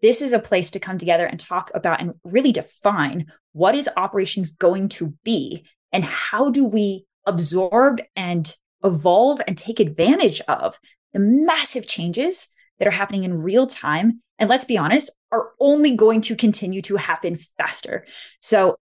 This 0.00 0.22
is 0.22 0.32
a 0.32 0.38
place 0.38 0.70
to 0.70 0.80
come 0.80 0.98
together 0.98 1.26
and 1.26 1.38
talk 1.38 1.70
about 1.74 2.00
and 2.00 2.14
really 2.24 2.52
define 2.52 3.26
what 3.52 3.74
is 3.74 3.90
operations 3.96 4.52
going 4.52 4.88
to 4.90 5.14
be 5.24 5.66
and 5.92 6.04
how 6.04 6.50
do 6.50 6.64
we 6.64 7.04
absorb 7.26 8.00
and 8.14 8.54
evolve 8.84 9.40
and 9.48 9.58
take 9.58 9.80
advantage 9.80 10.40
of 10.42 10.78
the 11.12 11.18
massive 11.18 11.86
changes 11.86 12.48
that 12.78 12.86
are 12.86 12.92
happening 12.92 13.24
in 13.24 13.42
real 13.42 13.66
time 13.66 14.22
and 14.38 14.48
let's 14.48 14.64
be 14.64 14.78
honest 14.78 15.10
are 15.32 15.50
only 15.58 15.96
going 15.96 16.20
to 16.20 16.36
continue 16.36 16.80
to 16.80 16.94
happen 16.96 17.38
faster 17.58 18.06
so 18.40 18.76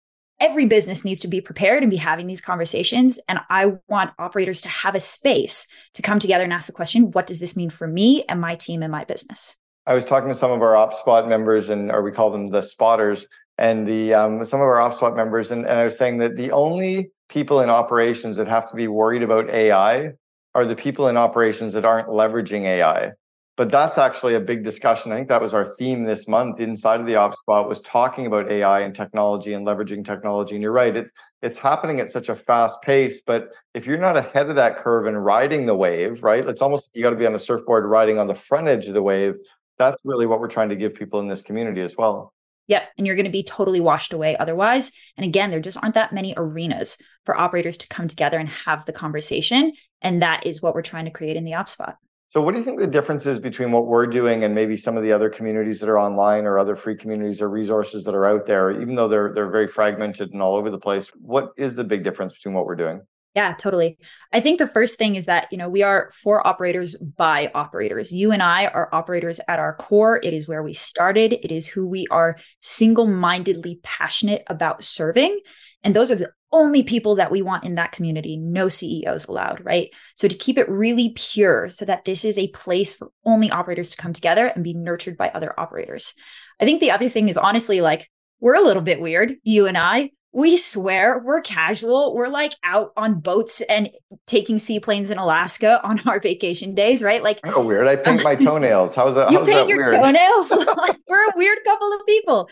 every 0.42 0.66
business 0.66 1.04
needs 1.04 1.20
to 1.20 1.28
be 1.28 1.40
prepared 1.40 1.82
and 1.82 1.90
be 1.90 1.96
having 1.96 2.26
these 2.26 2.40
conversations 2.40 3.18
and 3.28 3.38
i 3.48 3.72
want 3.88 4.10
operators 4.18 4.60
to 4.60 4.68
have 4.68 4.94
a 4.94 5.00
space 5.00 5.66
to 5.94 6.02
come 6.02 6.18
together 6.18 6.44
and 6.44 6.52
ask 6.52 6.66
the 6.66 6.72
question 6.72 7.12
what 7.12 7.26
does 7.26 7.38
this 7.38 7.56
mean 7.56 7.70
for 7.70 7.86
me 7.86 8.24
and 8.28 8.40
my 8.40 8.54
team 8.54 8.82
and 8.82 8.92
my 8.92 9.04
business 9.04 9.56
I 9.86 9.94
was 9.94 10.04
talking 10.04 10.28
to 10.28 10.34
some 10.34 10.52
of 10.52 10.62
our 10.62 10.74
OpSpot 10.74 11.28
members, 11.28 11.68
and 11.68 11.90
or 11.90 12.02
we 12.02 12.12
call 12.12 12.30
them 12.30 12.50
the 12.50 12.62
spotters, 12.62 13.26
and 13.58 13.86
the 13.86 14.14
um, 14.14 14.44
some 14.44 14.60
of 14.60 14.66
our 14.66 14.76
OpSpot 14.76 15.16
members, 15.16 15.50
and, 15.50 15.66
and 15.66 15.78
I 15.78 15.84
was 15.84 15.96
saying 15.96 16.18
that 16.18 16.36
the 16.36 16.52
only 16.52 17.10
people 17.28 17.60
in 17.60 17.68
operations 17.68 18.36
that 18.36 18.46
have 18.46 18.68
to 18.70 18.76
be 18.76 18.86
worried 18.86 19.22
about 19.22 19.50
AI 19.50 20.12
are 20.54 20.66
the 20.66 20.76
people 20.76 21.08
in 21.08 21.16
operations 21.16 21.72
that 21.72 21.84
aren't 21.84 22.08
leveraging 22.08 22.62
AI. 22.62 23.12
But 23.62 23.70
that's 23.70 23.96
actually 23.96 24.34
a 24.34 24.40
big 24.40 24.64
discussion. 24.64 25.12
I 25.12 25.16
think 25.16 25.28
that 25.28 25.40
was 25.40 25.54
our 25.54 25.76
theme 25.76 26.02
this 26.02 26.26
month 26.26 26.58
inside 26.58 26.98
of 26.98 27.06
the 27.06 27.12
OpSpot 27.12 27.68
was 27.68 27.80
talking 27.82 28.26
about 28.26 28.50
AI 28.50 28.80
and 28.80 28.92
technology 28.92 29.52
and 29.52 29.64
leveraging 29.64 30.04
technology. 30.04 30.56
And 30.56 30.62
you're 30.64 30.72
right, 30.72 30.96
it's 30.96 31.12
it's 31.42 31.60
happening 31.60 32.00
at 32.00 32.10
such 32.10 32.28
a 32.28 32.34
fast 32.34 32.82
pace. 32.82 33.20
But 33.24 33.50
if 33.72 33.86
you're 33.86 33.98
not 33.98 34.16
ahead 34.16 34.50
of 34.50 34.56
that 34.56 34.74
curve 34.74 35.06
and 35.06 35.24
riding 35.24 35.66
the 35.66 35.76
wave, 35.76 36.24
right? 36.24 36.44
It's 36.44 36.60
almost 36.60 36.90
you 36.92 37.04
got 37.04 37.10
to 37.10 37.16
be 37.16 37.24
on 37.24 37.36
a 37.36 37.38
surfboard 37.38 37.84
riding 37.84 38.18
on 38.18 38.26
the 38.26 38.34
front 38.34 38.66
edge 38.66 38.88
of 38.88 38.94
the 38.94 39.02
wave 39.02 39.34
that's 39.78 40.00
really 40.04 40.26
what 40.26 40.40
we're 40.40 40.48
trying 40.48 40.68
to 40.70 40.76
give 40.76 40.94
people 40.94 41.20
in 41.20 41.28
this 41.28 41.42
community 41.42 41.80
as 41.80 41.96
well. 41.96 42.32
Yep. 42.68 42.90
And 42.96 43.06
you're 43.06 43.16
going 43.16 43.26
to 43.26 43.30
be 43.30 43.42
totally 43.42 43.80
washed 43.80 44.12
away 44.12 44.36
otherwise. 44.36 44.92
And 45.16 45.24
again, 45.24 45.50
there 45.50 45.60
just 45.60 45.78
aren't 45.82 45.94
that 45.94 46.12
many 46.12 46.34
arenas 46.36 46.98
for 47.26 47.38
operators 47.38 47.76
to 47.78 47.88
come 47.88 48.08
together 48.08 48.38
and 48.38 48.48
have 48.48 48.86
the 48.86 48.92
conversation. 48.92 49.72
And 50.00 50.22
that 50.22 50.46
is 50.46 50.62
what 50.62 50.74
we're 50.74 50.82
trying 50.82 51.04
to 51.06 51.10
create 51.10 51.36
in 51.36 51.44
the 51.44 51.52
OpSpot. 51.52 51.94
So, 52.32 52.40
what 52.40 52.52
do 52.52 52.58
you 52.58 52.64
think 52.64 52.78
the 52.78 52.86
difference 52.86 53.26
is 53.26 53.38
between 53.38 53.72
what 53.72 53.86
we're 53.86 54.06
doing 54.06 54.42
and 54.42 54.54
maybe 54.54 54.74
some 54.74 54.96
of 54.96 55.02
the 55.02 55.12
other 55.12 55.28
communities 55.28 55.80
that 55.80 55.90
are 55.90 55.98
online 55.98 56.46
or 56.46 56.58
other 56.58 56.76
free 56.76 56.96
communities 56.96 57.42
or 57.42 57.50
resources 57.50 58.04
that 58.04 58.14
are 58.14 58.24
out 58.24 58.46
there, 58.46 58.70
even 58.70 58.94
though 58.94 59.06
they're 59.06 59.34
they're 59.34 59.50
very 59.50 59.68
fragmented 59.68 60.32
and 60.32 60.40
all 60.40 60.54
over 60.54 60.70
the 60.70 60.78
place? 60.78 61.08
What 61.20 61.50
is 61.58 61.74
the 61.76 61.84
big 61.84 62.04
difference 62.04 62.32
between 62.32 62.54
what 62.54 62.64
we're 62.64 62.76
doing? 62.76 63.02
Yeah, 63.34 63.52
totally. 63.52 63.98
I 64.32 64.40
think 64.40 64.58
the 64.58 64.66
first 64.66 64.96
thing 64.96 65.14
is 65.16 65.26
that, 65.26 65.48
you 65.52 65.58
know, 65.58 65.68
we 65.68 65.82
are 65.82 66.10
for 66.22 66.46
operators 66.46 66.96
by 66.96 67.50
operators. 67.54 68.14
You 68.14 68.32
and 68.32 68.42
I 68.42 68.66
are 68.68 68.88
operators 68.94 69.38
at 69.46 69.58
our 69.58 69.76
core. 69.76 70.18
It 70.22 70.32
is 70.32 70.48
where 70.48 70.62
we 70.62 70.72
started, 70.72 71.34
it 71.34 71.52
is 71.52 71.66
who 71.66 71.86
we 71.86 72.06
are 72.10 72.38
single 72.62 73.06
mindedly 73.06 73.78
passionate 73.82 74.42
about 74.46 74.82
serving. 74.82 75.38
And 75.84 75.94
those 75.94 76.10
are 76.10 76.16
the 76.16 76.32
only 76.52 76.82
people 76.82 77.16
that 77.16 77.30
we 77.30 77.42
want 77.42 77.64
in 77.64 77.76
that 77.76 77.92
community, 77.92 78.36
no 78.36 78.68
CEOs 78.68 79.26
allowed, 79.26 79.64
right? 79.64 79.90
So 80.14 80.28
to 80.28 80.36
keep 80.36 80.58
it 80.58 80.68
really 80.68 81.14
pure 81.16 81.70
so 81.70 81.84
that 81.86 82.04
this 82.04 82.24
is 82.24 82.38
a 82.38 82.48
place 82.48 82.92
for 82.92 83.10
only 83.24 83.50
operators 83.50 83.90
to 83.90 83.96
come 83.96 84.12
together 84.12 84.46
and 84.46 84.62
be 84.62 84.74
nurtured 84.74 85.16
by 85.16 85.30
other 85.30 85.58
operators. 85.58 86.14
I 86.60 86.64
think 86.64 86.80
the 86.80 86.90
other 86.90 87.08
thing 87.08 87.28
is 87.28 87.36
honestly 87.36 87.80
like, 87.80 88.10
we're 88.40 88.56
a 88.56 88.64
little 88.64 88.82
bit 88.82 89.00
weird, 89.00 89.34
you 89.44 89.66
and 89.66 89.78
I 89.78 90.10
we 90.32 90.56
swear 90.56 91.20
we're 91.22 91.42
casual. 91.42 92.14
We're 92.14 92.28
like 92.28 92.54
out 92.64 92.92
on 92.96 93.20
boats 93.20 93.60
and 93.60 93.90
taking 94.26 94.58
seaplanes 94.58 95.10
in 95.10 95.18
Alaska 95.18 95.80
on 95.86 96.00
our 96.08 96.20
vacation 96.20 96.74
days, 96.74 97.02
right? 97.02 97.22
Like, 97.22 97.40
oh, 97.44 97.64
weird. 97.64 97.86
I 97.86 97.96
paint 97.96 98.24
my 98.24 98.34
toenails. 98.36 98.94
How's 98.94 99.14
that? 99.14 99.30
You 99.30 99.38
how's 99.38 99.46
paint 99.46 99.60
that 99.60 99.68
your 99.68 99.78
weird? 99.78 99.92
toenails. 99.92 100.50
like, 100.76 100.96
we're 101.06 101.28
a 101.28 101.32
weird 101.36 101.58
couple 101.64 101.92
of 101.92 102.06
people. 102.06 102.48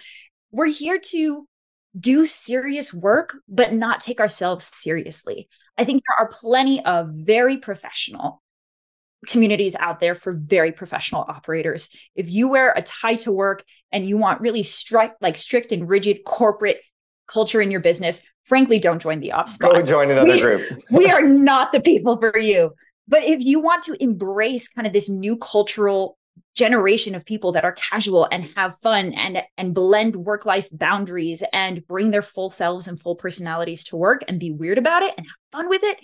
We're 0.52 0.66
here 0.66 0.98
to 0.98 1.48
do 1.98 2.24
serious 2.24 2.94
work, 2.94 3.36
but 3.48 3.72
not 3.72 4.00
take 4.00 4.20
ourselves 4.20 4.64
seriously. 4.64 5.48
I 5.76 5.84
think 5.84 6.02
there 6.06 6.26
are 6.26 6.30
plenty 6.30 6.84
of 6.84 7.10
very 7.10 7.58
professional 7.58 8.42
communities 9.28 9.76
out 9.78 10.00
there 10.00 10.14
for 10.14 10.32
very 10.32 10.72
professional 10.72 11.24
operators. 11.28 11.90
If 12.14 12.30
you 12.30 12.48
wear 12.48 12.72
a 12.72 12.82
tie 12.82 13.16
to 13.16 13.32
work 13.32 13.64
and 13.92 14.06
you 14.06 14.16
want 14.16 14.40
really 14.40 14.62
strict, 14.62 15.20
like 15.20 15.36
strict 15.36 15.72
and 15.72 15.88
rigid 15.88 16.24
corporate 16.24 16.80
culture 17.26 17.60
in 17.60 17.70
your 17.70 17.80
business, 17.80 18.22
frankly, 18.44 18.78
don't 18.78 19.00
join 19.00 19.20
the 19.20 19.32
ops. 19.32 19.56
Go 19.56 19.82
join 19.82 20.10
another 20.10 20.32
we, 20.32 20.40
group. 20.40 20.80
we 20.90 21.10
are 21.10 21.22
not 21.22 21.72
the 21.72 21.80
people 21.80 22.18
for 22.18 22.38
you. 22.38 22.72
But 23.08 23.24
if 23.24 23.44
you 23.44 23.60
want 23.60 23.82
to 23.84 24.02
embrace 24.02 24.68
kind 24.68 24.86
of 24.86 24.92
this 24.92 25.08
new 25.08 25.36
cultural 25.36 26.16
generation 26.54 27.14
of 27.14 27.24
people 27.24 27.52
that 27.52 27.64
are 27.64 27.72
casual 27.72 28.28
and 28.30 28.50
have 28.56 28.76
fun 28.78 29.12
and 29.14 29.42
and 29.56 29.74
blend 29.74 30.16
work 30.16 30.44
life 30.46 30.68
boundaries 30.72 31.42
and 31.52 31.86
bring 31.86 32.10
their 32.10 32.22
full 32.22 32.48
selves 32.48 32.88
and 32.88 33.00
full 33.00 33.16
personalities 33.16 33.84
to 33.84 33.96
work 33.96 34.22
and 34.28 34.40
be 34.40 34.50
weird 34.50 34.78
about 34.78 35.02
it 35.02 35.14
and 35.16 35.26
have 35.26 35.36
fun 35.52 35.68
with 35.68 35.82
it 35.82 35.98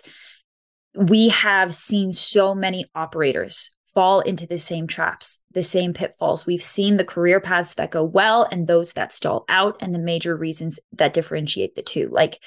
we 0.95 1.29
have 1.29 1.73
seen 1.73 2.13
so 2.13 2.53
many 2.53 2.85
operators 2.95 3.72
fall 3.93 4.21
into 4.21 4.47
the 4.47 4.59
same 4.59 4.87
traps, 4.87 5.39
the 5.51 5.63
same 5.63 5.93
pitfalls. 5.93 6.45
We've 6.45 6.63
seen 6.63 6.97
the 6.97 7.05
career 7.05 7.39
paths 7.39 7.75
that 7.75 7.91
go 7.91 8.03
well 8.03 8.47
and 8.51 8.65
those 8.65 8.93
that 8.93 9.13
stall 9.13 9.45
out, 9.49 9.77
and 9.81 9.93
the 9.93 9.99
major 9.99 10.35
reasons 10.35 10.79
that 10.93 11.13
differentiate 11.13 11.75
the 11.75 11.81
two. 11.81 12.09
Like 12.11 12.39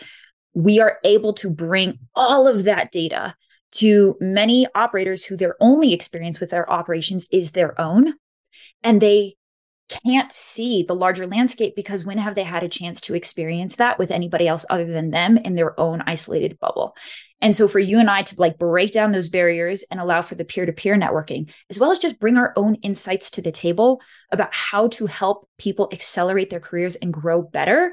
we 0.54 0.80
are 0.80 0.98
able 1.04 1.34
to 1.34 1.50
bring 1.50 1.98
all 2.14 2.48
of 2.48 2.64
that 2.64 2.90
data 2.90 3.34
to 3.72 4.16
many 4.20 4.66
operators 4.74 5.24
who 5.24 5.36
their 5.36 5.54
only 5.60 5.92
experience 5.92 6.40
with 6.40 6.50
their 6.50 6.70
operations 6.70 7.28
is 7.30 7.50
their 7.50 7.78
own. 7.80 8.14
And 8.82 9.00
they 9.00 9.36
can't 9.88 10.32
see 10.32 10.82
the 10.82 10.94
larger 10.94 11.26
landscape 11.26 11.74
because 11.76 12.04
when 12.04 12.18
have 12.18 12.34
they 12.34 12.42
had 12.42 12.62
a 12.62 12.68
chance 12.68 13.00
to 13.02 13.14
experience 13.14 13.76
that 13.76 13.98
with 13.98 14.10
anybody 14.10 14.48
else 14.48 14.64
other 14.68 14.86
than 14.86 15.10
them 15.10 15.36
in 15.36 15.54
their 15.54 15.78
own 15.78 16.02
isolated 16.06 16.58
bubble? 16.58 16.96
And 17.40 17.54
so 17.54 17.68
for 17.68 17.78
you 17.78 17.98
and 17.98 18.08
i 18.08 18.22
to 18.22 18.34
like 18.38 18.58
break 18.58 18.92
down 18.92 19.12
those 19.12 19.28
barriers 19.28 19.84
and 19.90 20.00
allow 20.00 20.22
for 20.22 20.34
the 20.36 20.44
peer-to-peer 20.44 20.96
networking 20.96 21.50
as 21.70 21.78
well 21.78 21.90
as 21.90 21.98
just 21.98 22.18
bring 22.18 22.36
our 22.36 22.52
own 22.56 22.76
insights 22.76 23.30
to 23.32 23.42
the 23.42 23.52
table 23.52 24.00
about 24.32 24.54
how 24.54 24.88
to 24.88 25.06
help 25.06 25.48
people 25.58 25.88
accelerate 25.92 26.50
their 26.50 26.60
careers 26.60 26.96
and 26.96 27.12
grow 27.12 27.42
better 27.42 27.92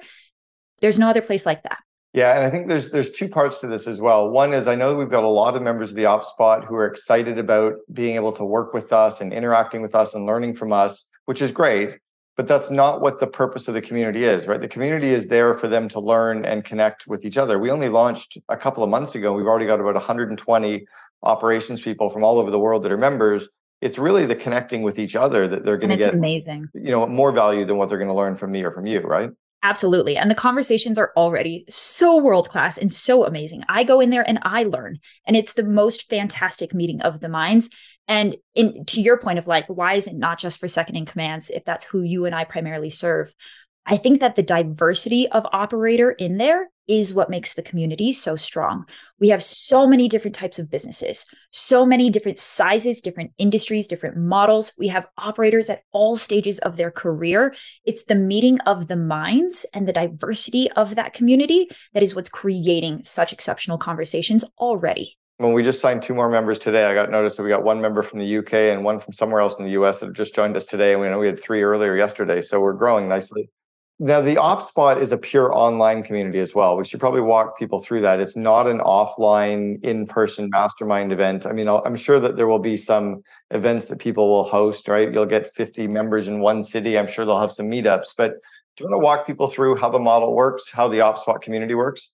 there's 0.83 0.99
no 0.99 1.09
other 1.09 1.21
place 1.21 1.45
like 1.45 1.63
that. 1.63 1.77
Yeah, 2.11 2.35
and 2.35 2.43
I 2.43 2.49
think 2.49 2.67
there's 2.67 2.91
there's 2.91 3.09
two 3.09 3.29
parts 3.29 3.59
to 3.59 3.67
this 3.67 3.87
as 3.87 4.01
well. 4.01 4.29
One 4.29 4.53
is 4.53 4.67
I 4.67 4.75
know 4.75 4.89
that 4.89 4.97
we've 4.97 5.09
got 5.09 5.23
a 5.23 5.27
lot 5.27 5.55
of 5.55 5.63
members 5.63 5.89
of 5.89 5.95
the 5.95 6.05
Ops 6.05 6.27
Spot 6.27 6.65
who 6.65 6.75
are 6.75 6.85
excited 6.85 7.39
about 7.39 7.75
being 7.91 8.15
able 8.15 8.33
to 8.33 8.43
work 8.43 8.73
with 8.73 8.91
us 8.91 9.21
and 9.21 9.33
interacting 9.33 9.81
with 9.81 9.95
us 9.95 10.13
and 10.13 10.25
learning 10.25 10.55
from 10.55 10.73
us 10.73 11.07
which 11.25 11.41
is 11.41 11.51
great 11.51 11.99
but 12.35 12.47
that's 12.47 12.71
not 12.71 13.01
what 13.01 13.19
the 13.19 13.27
purpose 13.27 13.67
of 13.67 13.73
the 13.73 13.81
community 13.81 14.23
is 14.23 14.47
right 14.47 14.61
the 14.61 14.67
community 14.67 15.09
is 15.09 15.27
there 15.27 15.55
for 15.55 15.67
them 15.67 15.87
to 15.89 15.99
learn 15.99 16.45
and 16.45 16.63
connect 16.63 17.07
with 17.07 17.25
each 17.25 17.37
other 17.37 17.59
we 17.59 17.71
only 17.71 17.89
launched 17.89 18.37
a 18.49 18.57
couple 18.57 18.83
of 18.83 18.89
months 18.89 19.15
ago 19.15 19.33
we've 19.33 19.47
already 19.47 19.65
got 19.65 19.79
about 19.79 19.95
120 19.95 20.85
operations 21.23 21.81
people 21.81 22.09
from 22.09 22.23
all 22.23 22.39
over 22.39 22.51
the 22.51 22.59
world 22.59 22.83
that 22.83 22.91
are 22.91 22.97
members 22.97 23.47
it's 23.81 23.97
really 23.97 24.25
the 24.25 24.35
connecting 24.35 24.81
with 24.81 24.97
each 24.97 25.15
other 25.15 25.47
that 25.47 25.65
they're 25.65 25.77
going 25.77 25.89
to 25.89 25.97
get 25.97 26.13
amazing 26.13 26.67
you 26.73 26.91
know 26.91 27.05
more 27.05 27.31
value 27.31 27.65
than 27.65 27.77
what 27.77 27.89
they're 27.89 27.97
going 27.97 28.07
to 28.07 28.13
learn 28.13 28.35
from 28.35 28.51
me 28.51 28.63
or 28.63 28.71
from 28.71 28.85
you 28.85 28.99
right 29.01 29.29
Absolutely. 29.63 30.17
And 30.17 30.29
the 30.29 30.35
conversations 30.35 30.97
are 30.97 31.13
already 31.15 31.63
so 31.69 32.17
world 32.17 32.49
class 32.49 32.77
and 32.77 32.91
so 32.91 33.25
amazing. 33.25 33.63
I 33.69 33.85
go 33.85 34.01
in 34.01 34.09
there 34.09 34.27
and 34.27 34.39
I 34.43 34.63
learn, 34.63 34.99
and 35.25 35.37
it's 35.37 35.53
the 35.53 35.63
most 35.63 36.09
fantastic 36.09 36.73
meeting 36.73 37.01
of 37.01 37.21
the 37.21 37.29
minds. 37.29 37.69
And 38.07 38.35
in 38.53 38.85
to 38.85 39.01
your 39.01 39.17
point 39.17 39.39
of 39.39 39.47
like, 39.47 39.65
why 39.67 39.93
is 39.93 40.07
it 40.07 40.15
not 40.15 40.39
just 40.39 40.59
for 40.59 40.67
second 40.67 40.95
in 40.95 41.05
commands 41.05 41.49
if 41.49 41.63
that's 41.63 41.85
who 41.85 42.01
you 42.01 42.25
and 42.25 42.35
I 42.35 42.43
primarily 42.43 42.89
serve? 42.89 43.33
I 43.85 43.97
think 43.97 44.21
that 44.21 44.35
the 44.35 44.43
diversity 44.43 45.27
of 45.29 45.45
operator 45.51 46.11
in 46.11 46.37
there 46.37 46.69
is 46.87 47.13
what 47.13 47.29
makes 47.29 47.53
the 47.53 47.61
community 47.61 48.11
so 48.11 48.35
strong. 48.35 48.85
We 49.19 49.29
have 49.29 49.41
so 49.41 49.87
many 49.87 50.09
different 50.09 50.35
types 50.35 50.59
of 50.59 50.69
businesses, 50.69 51.25
so 51.51 51.85
many 51.85 52.09
different 52.09 52.39
sizes, 52.39 53.01
different 53.01 53.31
industries, 53.37 53.87
different 53.87 54.17
models. 54.17 54.73
We 54.77 54.89
have 54.89 55.07
operators 55.17 55.69
at 55.69 55.83
all 55.91 56.15
stages 56.15 56.59
of 56.59 56.75
their 56.75 56.91
career. 56.91 57.53
It's 57.85 58.03
the 58.03 58.15
meeting 58.15 58.59
of 58.61 58.87
the 58.87 58.97
minds 58.97 59.65
and 59.73 59.87
the 59.87 59.93
diversity 59.93 60.69
of 60.71 60.95
that 60.95 61.13
community 61.13 61.69
that 61.93 62.03
is 62.03 62.15
what's 62.15 62.29
creating 62.29 63.03
such 63.03 63.31
exceptional 63.31 63.77
conversations 63.77 64.43
already. 64.57 65.17
When 65.37 65.53
we 65.53 65.63
just 65.63 65.81
signed 65.81 66.03
two 66.03 66.13
more 66.13 66.29
members 66.29 66.59
today, 66.59 66.85
I 66.85 66.93
got 66.93 67.09
notice 67.09 67.35
that 67.37 67.43
we 67.43 67.49
got 67.49 67.63
one 67.63 67.81
member 67.81 68.03
from 68.03 68.19
the 68.19 68.37
UK 68.37 68.53
and 68.53 68.83
one 68.83 68.99
from 68.99 69.13
somewhere 69.13 69.41
else 69.41 69.57
in 69.57 69.65
the 69.65 69.71
US 69.71 69.99
that 69.99 70.07
have 70.07 70.15
just 70.15 70.35
joined 70.35 70.55
us 70.55 70.65
today. 70.65 70.93
And 70.93 71.01
we 71.01 71.07
know 71.09 71.19
we 71.19 71.25
had 71.27 71.41
three 71.41 71.63
earlier 71.63 71.97
yesterday. 71.97 72.41
So 72.41 72.61
we're 72.61 72.73
growing 72.73 73.09
nicely. 73.09 73.49
Now, 73.99 74.21
the 74.21 74.35
OpSpot 74.35 74.99
is 74.99 75.11
a 75.11 75.17
pure 75.17 75.53
online 75.53 76.03
community 76.03 76.39
as 76.39 76.53
well. 76.53 76.77
We 76.77 76.83
should 76.83 76.99
probably 76.99 77.21
walk 77.21 77.57
people 77.57 77.79
through 77.79 78.01
that. 78.01 78.19
It's 78.19 78.35
not 78.35 78.67
an 78.67 78.79
offline, 78.79 79.83
in 79.83 80.07
person 80.07 80.49
mastermind 80.49 81.11
event. 81.11 81.45
I 81.45 81.51
mean, 81.51 81.67
i 81.67 81.79
am 81.85 81.95
sure 81.95 82.19
that 82.19 82.35
there 82.35 82.47
will 82.47 82.59
be 82.59 82.75
some 82.75 83.21
events 83.51 83.87
that 83.87 83.99
people 83.99 84.27
will 84.27 84.43
host, 84.43 84.87
right? 84.87 85.13
You'll 85.13 85.27
get 85.27 85.53
50 85.53 85.87
members 85.87 86.27
in 86.27 86.39
one 86.41 86.63
city. 86.63 86.97
I'm 86.97 87.07
sure 87.07 87.23
they'll 87.23 87.39
have 87.39 87.51
some 87.51 87.69
meetups. 87.69 88.15
But 88.17 88.33
do 88.75 88.83
you 88.83 88.89
want 88.89 88.99
to 88.99 89.05
walk 89.05 89.27
people 89.27 89.47
through 89.47 89.75
how 89.75 89.89
the 89.89 89.99
model 89.99 90.35
works, 90.35 90.71
how 90.71 90.87
the 90.87 90.97
OpSpot 90.97 91.39
community 91.41 91.75
works? 91.75 92.09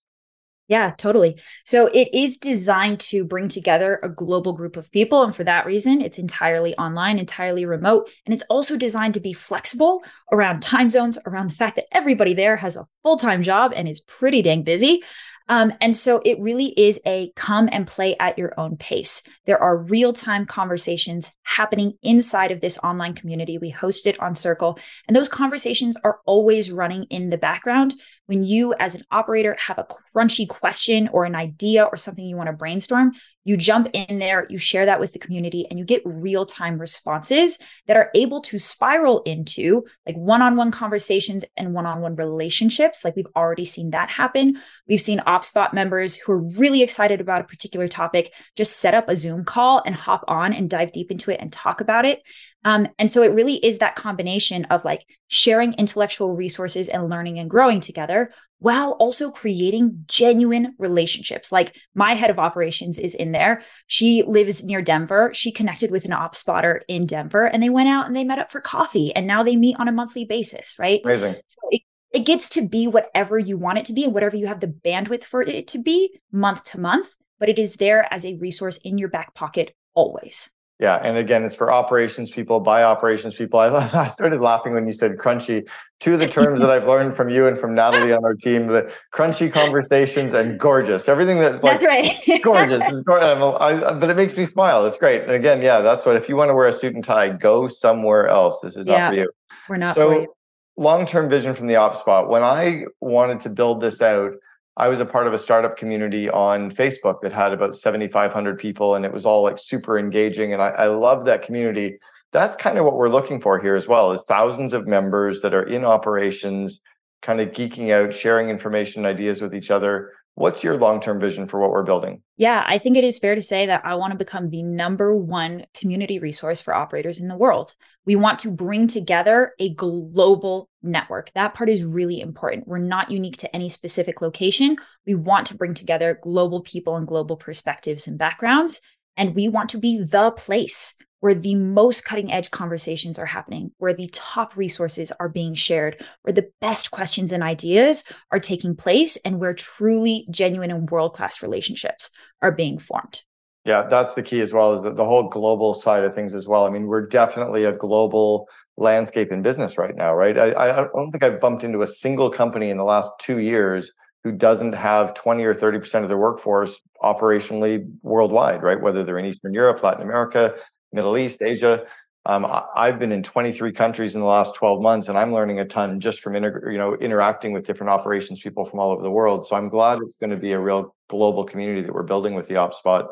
Yeah, 0.70 0.92
totally. 0.96 1.36
So 1.64 1.88
it 1.88 2.14
is 2.14 2.36
designed 2.36 3.00
to 3.00 3.24
bring 3.24 3.48
together 3.48 3.98
a 4.04 4.08
global 4.08 4.52
group 4.52 4.76
of 4.76 4.88
people. 4.92 5.24
And 5.24 5.34
for 5.34 5.42
that 5.42 5.66
reason, 5.66 6.00
it's 6.00 6.20
entirely 6.20 6.76
online, 6.76 7.18
entirely 7.18 7.66
remote. 7.66 8.08
And 8.24 8.32
it's 8.32 8.44
also 8.48 8.76
designed 8.76 9.14
to 9.14 9.20
be 9.20 9.32
flexible 9.32 10.04
around 10.30 10.60
time 10.62 10.88
zones, 10.88 11.18
around 11.26 11.50
the 11.50 11.56
fact 11.56 11.74
that 11.74 11.86
everybody 11.90 12.34
there 12.34 12.56
has 12.56 12.76
a 12.76 12.86
full 13.02 13.16
time 13.16 13.42
job 13.42 13.72
and 13.74 13.88
is 13.88 14.00
pretty 14.00 14.42
dang 14.42 14.62
busy. 14.62 15.02
Um, 15.50 15.72
and 15.80 15.96
so 15.96 16.22
it 16.24 16.38
really 16.38 16.66
is 16.80 17.00
a 17.04 17.32
come 17.34 17.68
and 17.72 17.84
play 17.84 18.16
at 18.20 18.38
your 18.38 18.54
own 18.56 18.76
pace. 18.76 19.24
There 19.46 19.60
are 19.60 19.82
real 19.82 20.12
time 20.12 20.46
conversations 20.46 21.32
happening 21.42 21.94
inside 22.04 22.52
of 22.52 22.60
this 22.60 22.78
online 22.84 23.14
community. 23.14 23.58
We 23.58 23.70
host 23.70 24.06
it 24.06 24.20
on 24.20 24.36
Circle, 24.36 24.78
and 25.08 25.16
those 25.16 25.28
conversations 25.28 25.96
are 26.04 26.20
always 26.24 26.70
running 26.70 27.02
in 27.10 27.30
the 27.30 27.36
background. 27.36 27.94
When 28.30 28.44
you, 28.44 28.74
as 28.78 28.94
an 28.94 29.02
operator, 29.10 29.56
have 29.66 29.78
a 29.78 29.88
crunchy 30.14 30.48
question 30.48 31.08
or 31.12 31.24
an 31.24 31.34
idea 31.34 31.82
or 31.82 31.96
something 31.96 32.24
you 32.24 32.36
want 32.36 32.46
to 32.46 32.52
brainstorm, 32.52 33.10
you 33.42 33.56
jump 33.56 33.88
in 33.92 34.20
there, 34.20 34.46
you 34.48 34.56
share 34.56 34.86
that 34.86 35.00
with 35.00 35.12
the 35.12 35.18
community, 35.18 35.66
and 35.68 35.80
you 35.80 35.84
get 35.84 36.02
real 36.04 36.46
time 36.46 36.78
responses 36.78 37.58
that 37.88 37.96
are 37.96 38.08
able 38.14 38.40
to 38.42 38.60
spiral 38.60 39.22
into 39.22 39.84
like 40.06 40.14
one 40.14 40.42
on 40.42 40.54
one 40.54 40.70
conversations 40.70 41.44
and 41.56 41.74
one 41.74 41.86
on 41.86 42.02
one 42.02 42.14
relationships. 42.14 43.04
Like 43.04 43.16
we've 43.16 43.26
already 43.34 43.64
seen 43.64 43.90
that 43.90 44.10
happen. 44.10 44.60
We've 44.86 45.00
seen 45.00 45.18
OpSpot 45.20 45.72
members 45.72 46.16
who 46.16 46.30
are 46.30 46.52
really 46.56 46.82
excited 46.82 47.20
about 47.20 47.40
a 47.40 47.48
particular 47.48 47.88
topic 47.88 48.32
just 48.56 48.76
set 48.76 48.94
up 48.94 49.08
a 49.08 49.16
Zoom 49.16 49.44
call 49.44 49.82
and 49.84 49.96
hop 49.96 50.22
on 50.28 50.52
and 50.52 50.70
dive 50.70 50.92
deep 50.92 51.10
into 51.10 51.32
it 51.32 51.40
and 51.40 51.52
talk 51.52 51.80
about 51.80 52.04
it. 52.04 52.22
Um, 52.64 52.88
and 52.98 53.10
so 53.10 53.22
it 53.22 53.32
really 53.32 53.54
is 53.54 53.78
that 53.78 53.96
combination 53.96 54.66
of 54.66 54.84
like 54.84 55.06
sharing 55.28 55.72
intellectual 55.74 56.34
resources 56.34 56.88
and 56.88 57.08
learning 57.08 57.38
and 57.38 57.48
growing 57.48 57.80
together 58.20 58.34
while 58.62 58.92
also 58.92 59.30
creating 59.30 60.04
genuine 60.06 60.74
relationships. 60.78 61.50
Like 61.50 61.74
my 61.94 62.12
head 62.12 62.28
of 62.28 62.38
operations 62.38 62.98
is 62.98 63.14
in 63.14 63.32
there. 63.32 63.62
She 63.86 64.22
lives 64.22 64.62
near 64.62 64.82
Denver. 64.82 65.30
She 65.32 65.50
connected 65.50 65.90
with 65.90 66.04
an 66.04 66.12
op 66.12 66.36
spotter 66.36 66.82
in 66.86 67.06
Denver 67.06 67.46
and 67.46 67.62
they 67.62 67.70
went 67.70 67.88
out 67.88 68.06
and 68.06 68.14
they 68.14 68.24
met 68.24 68.38
up 68.38 68.52
for 68.52 68.60
coffee 68.60 69.14
and 69.16 69.26
now 69.26 69.42
they 69.42 69.56
meet 69.56 69.76
on 69.78 69.88
a 69.88 69.92
monthly 69.92 70.26
basis, 70.26 70.76
right? 70.78 71.00
Amazing. 71.04 71.36
So 71.46 71.60
it, 71.70 71.82
it 72.12 72.26
gets 72.26 72.50
to 72.50 72.68
be 72.68 72.86
whatever 72.86 73.38
you 73.38 73.56
want 73.56 73.78
it 73.78 73.86
to 73.86 73.94
be 73.94 74.04
and 74.04 74.12
whatever 74.12 74.36
you 74.36 74.46
have 74.46 74.60
the 74.60 74.66
bandwidth 74.66 75.24
for 75.24 75.40
it 75.40 75.66
to 75.68 75.78
be 75.82 76.20
month 76.30 76.64
to 76.72 76.80
month, 76.80 77.16
but 77.38 77.48
it 77.48 77.58
is 77.58 77.76
there 77.76 78.12
as 78.12 78.26
a 78.26 78.36
resource 78.36 78.76
in 78.78 78.98
your 78.98 79.08
back 79.08 79.34
pocket 79.34 79.74
always. 79.94 80.50
Yeah, 80.80 80.96
and 80.96 81.18
again, 81.18 81.44
it's 81.44 81.54
for 81.54 81.70
operations 81.70 82.30
people, 82.30 82.58
by 82.58 82.82
operations 82.82 83.34
people. 83.34 83.60
I, 83.60 83.68
I 83.92 84.08
started 84.08 84.40
laughing 84.40 84.72
when 84.72 84.86
you 84.86 84.94
said 84.94 85.18
crunchy. 85.18 85.68
Two 85.98 86.14
of 86.14 86.20
the 86.20 86.26
terms 86.26 86.60
that 86.60 86.70
I've 86.70 86.88
learned 86.88 87.14
from 87.14 87.28
you 87.28 87.46
and 87.46 87.58
from 87.58 87.74
Natalie 87.74 88.14
on 88.14 88.24
our 88.24 88.34
team: 88.34 88.68
the 88.68 88.90
crunchy 89.12 89.52
conversations 89.52 90.32
and 90.32 90.58
gorgeous. 90.58 91.06
Everything 91.06 91.38
that's 91.38 91.62
like 91.62 91.80
that's 91.80 91.84
right. 91.84 92.42
gorgeous 92.42 92.82
is 92.90 93.02
gorgeous. 93.02 93.42
I, 93.60 93.92
but 93.92 94.08
it 94.08 94.16
makes 94.16 94.38
me 94.38 94.46
smile. 94.46 94.86
It's 94.86 94.96
great. 94.96 95.22
And 95.22 95.32
again, 95.32 95.60
yeah, 95.60 95.80
that's 95.82 96.06
what. 96.06 96.16
If 96.16 96.30
you 96.30 96.36
want 96.36 96.48
to 96.48 96.54
wear 96.54 96.68
a 96.68 96.72
suit 96.72 96.94
and 96.94 97.04
tie, 97.04 97.28
go 97.28 97.68
somewhere 97.68 98.28
else. 98.28 98.60
This 98.62 98.78
is 98.78 98.86
not 98.86 99.10
for 99.10 99.16
you. 99.16 99.30
We're 99.68 99.76
not 99.76 99.94
so, 99.94 100.34
long-term 100.78 101.28
vision 101.28 101.54
from 101.54 101.66
the 101.66 101.74
OpSpot. 101.74 102.28
When 102.28 102.42
I 102.42 102.84
wanted 103.02 103.40
to 103.40 103.50
build 103.50 103.82
this 103.82 104.00
out 104.00 104.32
I 104.80 104.88
was 104.88 104.98
a 104.98 105.04
part 105.04 105.26
of 105.26 105.34
a 105.34 105.38
startup 105.38 105.76
community 105.76 106.30
on 106.30 106.70
Facebook 106.70 107.20
that 107.20 107.32
had 107.32 107.52
about 107.52 107.76
7,500 107.76 108.58
people, 108.58 108.94
and 108.94 109.04
it 109.04 109.12
was 109.12 109.26
all 109.26 109.42
like 109.42 109.58
super 109.58 109.98
engaging. 109.98 110.54
And 110.54 110.62
I, 110.62 110.68
I 110.68 110.86
love 110.86 111.26
that 111.26 111.42
community. 111.42 111.98
That's 112.32 112.56
kind 112.56 112.78
of 112.78 112.86
what 112.86 112.96
we're 112.96 113.10
looking 113.10 113.42
for 113.42 113.60
here 113.60 113.76
as 113.76 113.86
well, 113.86 114.10
is 114.12 114.22
thousands 114.22 114.72
of 114.72 114.86
members 114.86 115.42
that 115.42 115.52
are 115.52 115.64
in 115.64 115.84
operations, 115.84 116.80
kind 117.20 117.42
of 117.42 117.50
geeking 117.50 117.90
out, 117.90 118.14
sharing 118.14 118.48
information, 118.48 119.04
and 119.04 119.14
ideas 119.14 119.42
with 119.42 119.54
each 119.54 119.70
other. 119.70 120.12
What's 120.34 120.64
your 120.64 120.76
long 120.78 121.00
term 121.00 121.20
vision 121.20 121.46
for 121.46 121.60
what 121.60 121.70
we're 121.70 121.82
building? 121.82 122.22
Yeah, 122.36 122.64
I 122.66 122.78
think 122.78 122.96
it 122.96 123.04
is 123.04 123.18
fair 123.18 123.34
to 123.34 123.42
say 123.42 123.66
that 123.66 123.84
I 123.84 123.96
want 123.96 124.12
to 124.12 124.18
become 124.18 124.48
the 124.48 124.62
number 124.62 125.14
one 125.14 125.66
community 125.74 126.18
resource 126.18 126.60
for 126.60 126.74
operators 126.74 127.20
in 127.20 127.28
the 127.28 127.36
world. 127.36 127.74
We 128.06 128.16
want 128.16 128.38
to 128.40 128.50
bring 128.50 128.86
together 128.86 129.52
a 129.58 129.74
global 129.74 130.70
network. 130.82 131.30
That 131.32 131.52
part 131.52 131.68
is 131.68 131.84
really 131.84 132.20
important. 132.20 132.66
We're 132.66 132.78
not 132.78 133.10
unique 133.10 133.36
to 133.38 133.54
any 133.54 133.68
specific 133.68 134.22
location. 134.22 134.76
We 135.06 135.14
want 135.14 135.48
to 135.48 135.56
bring 135.56 135.74
together 135.74 136.18
global 136.22 136.62
people 136.62 136.96
and 136.96 137.06
global 137.06 137.36
perspectives 137.36 138.06
and 138.06 138.16
backgrounds. 138.16 138.80
And 139.16 139.34
we 139.34 139.48
want 139.48 139.70
to 139.70 139.78
be 139.78 140.02
the 140.02 140.30
place 140.30 140.94
where 141.20 141.34
the 141.34 141.54
most 141.54 142.04
cutting 142.04 142.32
edge 142.32 142.50
conversations 142.50 143.18
are 143.18 143.26
happening, 143.26 143.70
where 143.78 143.94
the 143.94 144.08
top 144.08 144.56
resources 144.56 145.12
are 145.20 145.28
being 145.28 145.54
shared, 145.54 146.04
where 146.22 146.32
the 146.32 146.50
best 146.60 146.90
questions 146.90 147.30
and 147.32 147.42
ideas 147.42 148.04
are 148.32 148.40
taking 148.40 148.74
place, 148.74 149.16
and 149.18 149.38
where 149.38 149.54
truly 149.54 150.26
genuine 150.30 150.70
and 150.70 150.90
world 150.90 151.14
class 151.14 151.42
relationships 151.42 152.10
are 152.42 152.52
being 152.52 152.78
formed. 152.78 153.22
Yeah, 153.66 153.82
that's 153.82 154.14
the 154.14 154.22
key 154.22 154.40
as 154.40 154.52
well, 154.52 154.72
is 154.74 154.82
the 154.82 155.04
whole 155.04 155.28
global 155.28 155.74
side 155.74 156.02
of 156.02 156.14
things 156.14 156.34
as 156.34 156.48
well. 156.48 156.64
I 156.64 156.70
mean, 156.70 156.86
we're 156.86 157.06
definitely 157.06 157.64
a 157.64 157.72
global 157.72 158.48
landscape 158.78 159.30
in 159.30 159.42
business 159.42 159.76
right 159.76 159.94
now, 159.94 160.14
right? 160.14 160.38
I, 160.38 160.70
I 160.70 160.86
don't 160.94 161.12
think 161.12 161.22
I've 161.22 161.40
bumped 161.40 161.62
into 161.62 161.82
a 161.82 161.86
single 161.86 162.30
company 162.30 162.70
in 162.70 162.78
the 162.78 162.84
last 162.84 163.12
two 163.20 163.38
years 163.38 163.92
who 164.24 164.32
doesn't 164.32 164.74
have 164.74 165.14
20 165.14 165.44
or 165.44 165.54
30% 165.54 166.02
of 166.02 166.08
their 166.08 166.18
workforce 166.18 166.80
operationally 167.02 167.90
worldwide, 168.02 168.62
right? 168.62 168.80
Whether 168.80 169.04
they're 169.04 169.18
in 169.18 169.26
Eastern 169.26 169.54
Europe, 169.54 169.82
Latin 169.82 170.02
America, 170.02 170.54
Middle 170.92 171.16
East, 171.16 171.42
Asia. 171.42 171.86
Um, 172.26 172.46
I've 172.76 172.98
been 172.98 173.12
in 173.12 173.22
23 173.22 173.72
countries 173.72 174.14
in 174.14 174.20
the 174.20 174.26
last 174.26 174.54
12 174.54 174.82
months, 174.82 175.08
and 175.08 175.16
I'm 175.16 175.32
learning 175.32 175.58
a 175.60 175.64
ton 175.64 176.00
just 176.00 176.20
from 176.20 176.36
inter- 176.36 176.70
you 176.70 176.76
know 176.76 176.94
interacting 176.96 177.52
with 177.52 177.66
different 177.66 177.90
operations 177.90 178.40
people 178.40 178.66
from 178.66 178.78
all 178.78 178.90
over 178.90 179.02
the 179.02 179.10
world. 179.10 179.46
So 179.46 179.56
I'm 179.56 179.70
glad 179.70 180.00
it's 180.02 180.16
going 180.16 180.30
to 180.30 180.36
be 180.36 180.52
a 180.52 180.60
real 180.60 180.94
global 181.08 181.44
community 181.44 181.80
that 181.80 181.94
we're 181.94 182.02
building 182.02 182.34
with 182.34 182.46
the 182.46 182.54
OpSpot. 182.54 183.08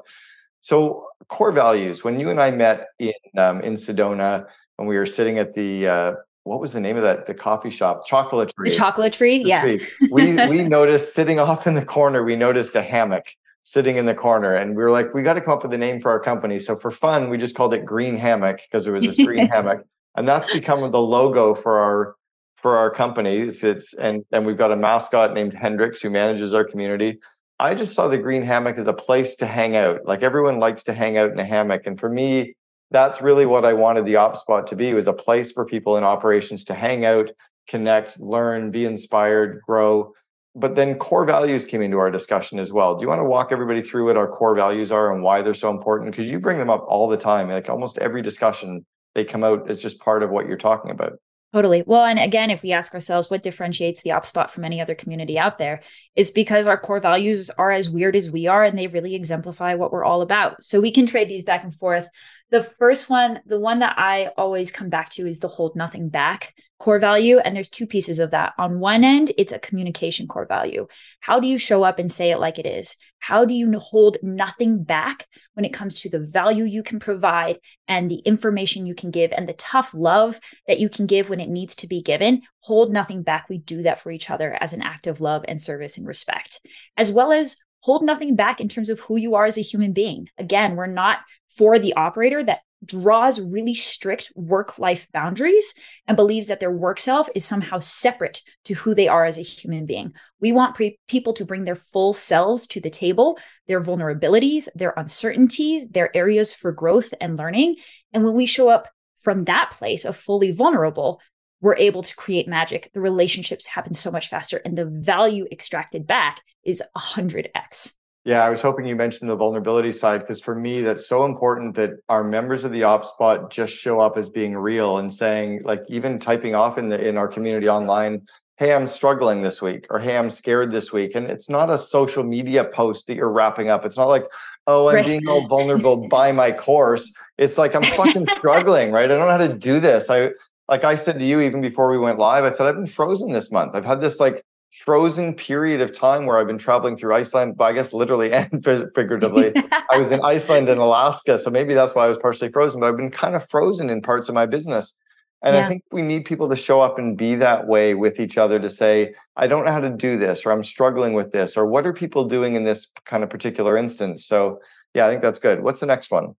So 0.60 1.06
core 1.28 1.52
values. 1.52 2.04
When 2.04 2.20
you 2.20 2.28
and 2.28 2.40
I 2.40 2.50
met 2.50 2.88
in 2.98 3.12
um, 3.38 3.62
in 3.62 3.74
Sedona, 3.74 4.46
when 4.76 4.86
we 4.86 4.96
were 4.96 5.06
sitting 5.06 5.38
at 5.38 5.54
the 5.54 5.88
uh, 5.88 6.12
what 6.44 6.60
was 6.60 6.72
the 6.72 6.80
name 6.80 6.96
of 6.96 7.02
that 7.02 7.26
the 7.26 7.34
coffee 7.34 7.70
shop 7.70 8.06
chocolate 8.06 8.52
tree 8.56 8.70
the 8.70 8.76
chocolate 8.76 9.12
tree 9.12 9.36
yeah 9.44 9.76
we 10.10 10.48
we 10.48 10.62
noticed 10.68 11.14
sitting 11.14 11.38
off 11.38 11.66
in 11.66 11.74
the 11.74 11.84
corner 11.84 12.24
we 12.24 12.36
noticed 12.36 12.74
a 12.74 12.82
hammock 12.82 13.26
sitting 13.68 13.96
in 13.96 14.06
the 14.06 14.14
corner. 14.14 14.54
And 14.54 14.70
we 14.70 14.82
were 14.82 14.90
like, 14.90 15.12
we 15.12 15.22
got 15.22 15.34
to 15.34 15.42
come 15.42 15.52
up 15.52 15.62
with 15.62 15.74
a 15.74 15.78
name 15.78 16.00
for 16.00 16.10
our 16.10 16.18
company. 16.18 16.58
So 16.58 16.74
for 16.74 16.90
fun, 16.90 17.28
we 17.28 17.36
just 17.36 17.54
called 17.54 17.74
it 17.74 17.84
Green 17.84 18.16
Hammock 18.16 18.62
because 18.62 18.86
it 18.86 18.90
was 18.92 19.02
this 19.02 19.16
green 19.16 19.46
hammock. 19.52 19.84
And 20.16 20.26
that's 20.26 20.50
become 20.50 20.90
the 20.90 21.00
logo 21.00 21.54
for 21.54 21.78
our 21.78 22.14
for 22.54 22.78
our 22.78 22.90
company. 22.90 23.36
It's, 23.36 23.62
it's 23.62 23.92
and 23.92 24.24
and 24.32 24.46
we've 24.46 24.56
got 24.56 24.72
a 24.72 24.76
mascot 24.76 25.34
named 25.34 25.52
Hendrix 25.52 26.00
who 26.00 26.08
manages 26.08 26.54
our 26.54 26.64
community. 26.64 27.18
I 27.60 27.74
just 27.74 27.94
saw 27.94 28.08
the 28.08 28.16
green 28.16 28.42
hammock 28.42 28.78
as 28.78 28.86
a 28.86 28.94
place 28.94 29.36
to 29.36 29.46
hang 29.46 29.76
out. 29.76 30.00
Like 30.06 30.22
everyone 30.22 30.58
likes 30.60 30.82
to 30.84 30.94
hang 30.94 31.18
out 31.18 31.30
in 31.30 31.38
a 31.38 31.44
hammock. 31.44 31.82
And 31.84 32.00
for 32.00 32.08
me, 32.08 32.54
that's 32.90 33.20
really 33.20 33.44
what 33.44 33.66
I 33.66 33.74
wanted 33.74 34.06
the 34.06 34.14
OpSpot 34.14 34.64
to 34.64 34.76
be 34.76 34.94
was 34.94 35.08
a 35.08 35.12
place 35.12 35.52
for 35.52 35.66
people 35.66 35.98
in 35.98 36.04
operations 36.04 36.64
to 36.64 36.74
hang 36.74 37.04
out, 37.04 37.28
connect, 37.68 38.18
learn, 38.18 38.70
be 38.70 38.86
inspired, 38.86 39.60
grow 39.60 40.14
but 40.58 40.74
then 40.74 40.96
core 40.96 41.24
values 41.24 41.64
came 41.64 41.80
into 41.80 41.98
our 41.98 42.10
discussion 42.10 42.58
as 42.58 42.72
well. 42.72 42.96
Do 42.96 43.02
you 43.02 43.08
want 43.08 43.20
to 43.20 43.24
walk 43.24 43.52
everybody 43.52 43.80
through 43.80 44.06
what 44.06 44.16
our 44.16 44.28
core 44.28 44.54
values 44.54 44.90
are 44.90 45.12
and 45.12 45.22
why 45.22 45.42
they're 45.42 45.54
so 45.54 45.70
important? 45.70 46.10
Because 46.10 46.28
you 46.28 46.40
bring 46.40 46.58
them 46.58 46.70
up 46.70 46.84
all 46.86 47.08
the 47.08 47.16
time. 47.16 47.48
Like 47.48 47.68
almost 47.68 47.98
every 47.98 48.22
discussion, 48.22 48.84
they 49.14 49.24
come 49.24 49.44
out 49.44 49.70
as 49.70 49.80
just 49.80 50.00
part 50.00 50.22
of 50.22 50.30
what 50.30 50.46
you're 50.46 50.56
talking 50.56 50.90
about. 50.90 51.12
Totally. 51.54 51.82
Well, 51.86 52.04
and 52.04 52.18
again, 52.18 52.50
if 52.50 52.62
we 52.62 52.72
ask 52.72 52.92
ourselves 52.92 53.30
what 53.30 53.42
differentiates 53.42 54.02
the 54.02 54.10
OpSpot 54.10 54.50
from 54.50 54.64
any 54.64 54.82
other 54.82 54.94
community 54.94 55.38
out 55.38 55.56
there, 55.56 55.80
is 56.14 56.30
because 56.30 56.66
our 56.66 56.78
core 56.78 57.00
values 57.00 57.48
are 57.50 57.70
as 57.70 57.88
weird 57.88 58.16
as 58.16 58.30
we 58.30 58.46
are 58.46 58.64
and 58.64 58.78
they 58.78 58.86
really 58.86 59.14
exemplify 59.14 59.74
what 59.74 59.90
we're 59.90 60.04
all 60.04 60.20
about. 60.20 60.62
So 60.62 60.78
we 60.78 60.90
can 60.90 61.06
trade 61.06 61.28
these 61.28 61.44
back 61.44 61.64
and 61.64 61.74
forth. 61.74 62.06
The 62.50 62.62
first 62.62 63.10
one, 63.10 63.40
the 63.44 63.60
one 63.60 63.80
that 63.80 63.98
I 63.98 64.30
always 64.36 64.72
come 64.72 64.88
back 64.88 65.10
to 65.10 65.26
is 65.26 65.38
the 65.38 65.48
hold 65.48 65.76
nothing 65.76 66.08
back 66.08 66.54
core 66.78 66.98
value. 66.98 67.38
And 67.38 67.54
there's 67.56 67.68
two 67.68 67.86
pieces 67.86 68.20
of 68.20 68.30
that. 68.30 68.52
On 68.56 68.78
one 68.78 69.02
end, 69.04 69.32
it's 69.36 69.52
a 69.52 69.58
communication 69.58 70.28
core 70.28 70.46
value. 70.46 70.86
How 71.20 71.40
do 71.40 71.48
you 71.48 71.58
show 71.58 71.82
up 71.82 71.98
and 71.98 72.12
say 72.12 72.30
it 72.30 72.38
like 72.38 72.58
it 72.58 72.66
is? 72.66 72.96
How 73.18 73.44
do 73.44 73.52
you 73.52 73.78
hold 73.78 74.18
nothing 74.22 74.84
back 74.84 75.26
when 75.54 75.64
it 75.64 75.72
comes 75.72 76.00
to 76.00 76.08
the 76.08 76.20
value 76.20 76.64
you 76.64 76.84
can 76.84 77.00
provide 77.00 77.58
and 77.88 78.08
the 78.08 78.20
information 78.20 78.86
you 78.86 78.94
can 78.94 79.10
give 79.10 79.32
and 79.32 79.48
the 79.48 79.54
tough 79.54 79.92
love 79.92 80.38
that 80.68 80.78
you 80.78 80.88
can 80.88 81.06
give 81.06 81.28
when 81.28 81.40
it 81.40 81.48
needs 81.48 81.74
to 81.76 81.88
be 81.88 82.00
given? 82.00 82.42
Hold 82.60 82.92
nothing 82.92 83.22
back. 83.22 83.48
We 83.48 83.58
do 83.58 83.82
that 83.82 83.98
for 83.98 84.12
each 84.12 84.30
other 84.30 84.56
as 84.60 84.72
an 84.72 84.82
act 84.82 85.08
of 85.08 85.20
love 85.20 85.44
and 85.48 85.60
service 85.60 85.98
and 85.98 86.06
respect, 86.06 86.60
as 86.96 87.10
well 87.10 87.32
as 87.32 87.56
hold 87.80 88.02
nothing 88.02 88.34
back 88.34 88.60
in 88.60 88.68
terms 88.68 88.88
of 88.88 89.00
who 89.00 89.16
you 89.16 89.34
are 89.34 89.44
as 89.44 89.58
a 89.58 89.62
human 89.62 89.92
being. 89.92 90.28
Again, 90.38 90.76
we're 90.76 90.86
not 90.86 91.20
for 91.48 91.78
the 91.78 91.94
operator 91.94 92.42
that 92.42 92.60
draws 92.84 93.40
really 93.40 93.74
strict 93.74 94.32
work 94.36 94.78
life 94.78 95.08
boundaries 95.12 95.74
and 96.06 96.16
believes 96.16 96.46
that 96.46 96.60
their 96.60 96.70
work 96.70 97.00
self 97.00 97.28
is 97.34 97.44
somehow 97.44 97.78
separate 97.80 98.42
to 98.64 98.74
who 98.74 98.94
they 98.94 99.08
are 99.08 99.24
as 99.24 99.38
a 99.38 99.42
human 99.42 99.84
being. 99.84 100.12
We 100.40 100.52
want 100.52 100.76
pre- 100.76 100.98
people 101.08 101.32
to 101.34 101.44
bring 101.44 101.64
their 101.64 101.74
full 101.74 102.12
selves 102.12 102.66
to 102.68 102.80
the 102.80 102.90
table, 102.90 103.38
their 103.66 103.82
vulnerabilities, 103.82 104.68
their 104.74 104.94
uncertainties, 104.96 105.88
their 105.88 106.16
areas 106.16 106.52
for 106.52 106.70
growth 106.70 107.12
and 107.20 107.36
learning. 107.36 107.76
And 108.12 108.24
when 108.24 108.34
we 108.34 108.46
show 108.46 108.68
up 108.68 108.88
from 109.16 109.44
that 109.44 109.72
place 109.72 110.04
of 110.04 110.16
fully 110.16 110.52
vulnerable, 110.52 111.20
we're 111.60 111.76
able 111.76 112.02
to 112.02 112.16
create 112.16 112.48
magic. 112.48 112.90
The 112.94 113.00
relationships 113.00 113.66
happen 113.66 113.94
so 113.94 114.10
much 114.10 114.28
faster, 114.28 114.60
and 114.64 114.76
the 114.76 114.86
value 114.86 115.46
extracted 115.50 116.06
back 116.06 116.42
is 116.64 116.82
100x. 116.96 117.92
Yeah, 118.24 118.44
I 118.44 118.50
was 118.50 118.60
hoping 118.60 118.86
you 118.86 118.94
mentioned 118.94 119.30
the 119.30 119.36
vulnerability 119.36 119.92
side 119.92 120.20
because 120.20 120.40
for 120.40 120.54
me, 120.54 120.82
that's 120.82 121.08
so 121.08 121.24
important 121.24 121.74
that 121.76 121.92
our 122.08 122.22
members 122.22 122.64
of 122.64 122.72
the 122.72 122.82
OpSpot 122.82 123.50
just 123.50 123.72
show 123.72 124.00
up 124.00 124.18
as 124.18 124.28
being 124.28 124.54
real 124.54 124.98
and 124.98 125.12
saying, 125.12 125.62
like, 125.64 125.82
even 125.88 126.18
typing 126.18 126.54
off 126.54 126.76
in 126.76 126.90
the 126.90 127.08
in 127.08 127.16
our 127.16 127.26
community 127.26 127.68
online, 127.68 128.22
"Hey, 128.56 128.74
I'm 128.74 128.86
struggling 128.86 129.40
this 129.40 129.62
week," 129.62 129.86
or 129.88 129.98
"Hey, 129.98 130.18
I'm 130.18 130.28
scared 130.30 130.70
this 130.70 130.92
week," 130.92 131.14
and 131.14 131.26
it's 131.26 131.48
not 131.48 131.70
a 131.70 131.78
social 131.78 132.22
media 132.22 132.64
post 132.64 133.06
that 133.06 133.16
you're 133.16 133.32
wrapping 133.32 133.70
up. 133.70 133.86
It's 133.86 133.96
not 133.96 134.08
like, 134.08 134.26
"Oh, 134.66 134.88
I'm 134.88 134.96
right. 134.96 135.06
being 135.06 135.26
all 135.26 135.46
vulnerable 135.48 136.06
by 136.08 136.30
my 136.32 136.52
course." 136.52 137.10
It's 137.38 137.56
like 137.56 137.74
I'm 137.74 137.84
fucking 137.84 138.26
struggling, 138.36 138.92
right? 138.92 139.06
I 139.06 139.08
don't 139.08 139.20
know 139.20 139.30
how 139.30 139.38
to 139.38 139.54
do 139.54 139.80
this. 139.80 140.10
I 140.10 140.32
like 140.68 140.84
I 140.84 140.94
said 140.94 141.18
to 141.18 141.24
you 141.24 141.40
even 141.40 141.60
before 141.60 141.90
we 141.90 141.98
went 141.98 142.18
live. 142.18 142.44
I 142.44 142.52
said 142.52 142.66
I've 142.66 142.76
been 142.76 142.86
frozen 142.86 143.32
this 143.32 143.50
month. 143.50 143.74
I've 143.74 143.84
had 143.84 144.00
this 144.00 144.20
like 144.20 144.44
frozen 144.84 145.34
period 145.34 145.80
of 145.80 145.92
time 145.92 146.26
where 146.26 146.38
I've 146.38 146.46
been 146.46 146.58
traveling 146.58 146.96
through 146.96 147.14
Iceland, 147.14 147.56
but 147.56 147.64
I 147.64 147.72
guess 147.72 147.92
literally 147.92 148.32
and 148.32 148.64
figuratively. 148.64 149.52
I 149.90 149.96
was 149.96 150.10
in 150.10 150.20
Iceland 150.22 150.68
and 150.68 150.80
Alaska, 150.80 151.38
so 151.38 151.50
maybe 151.50 151.74
that's 151.74 151.94
why 151.94 152.04
I 152.04 152.08
was 152.08 152.18
partially 152.18 152.50
frozen, 152.50 152.80
but 152.80 152.88
I've 152.88 152.96
been 152.96 153.10
kind 153.10 153.34
of 153.34 153.48
frozen 153.48 153.90
in 153.90 154.02
parts 154.02 154.28
of 154.28 154.34
my 154.34 154.46
business. 154.46 154.94
And 155.42 155.54
yeah. 155.54 155.64
I 155.64 155.68
think 155.68 155.84
we 155.92 156.02
need 156.02 156.24
people 156.24 156.48
to 156.48 156.56
show 156.56 156.80
up 156.80 156.98
and 156.98 157.16
be 157.16 157.36
that 157.36 157.68
way 157.68 157.94
with 157.94 158.18
each 158.18 158.36
other 158.36 158.58
to 158.58 158.68
say, 158.68 159.14
I 159.36 159.46
don't 159.46 159.64
know 159.64 159.70
how 159.70 159.80
to 159.80 159.90
do 159.90 160.18
this, 160.18 160.44
or 160.44 160.50
I'm 160.50 160.64
struggling 160.64 161.12
with 161.12 161.30
this, 161.30 161.56
or 161.56 161.66
what 161.66 161.86
are 161.86 161.92
people 161.92 162.24
doing 162.24 162.56
in 162.56 162.64
this 162.64 162.88
kind 163.04 163.22
of 163.22 163.30
particular 163.30 163.76
instance? 163.76 164.26
So, 164.26 164.60
yeah, 164.94 165.06
I 165.06 165.10
think 165.10 165.22
that's 165.22 165.38
good. 165.38 165.62
What's 165.62 165.78
the 165.78 165.86
next 165.86 166.10
one? 166.10 166.34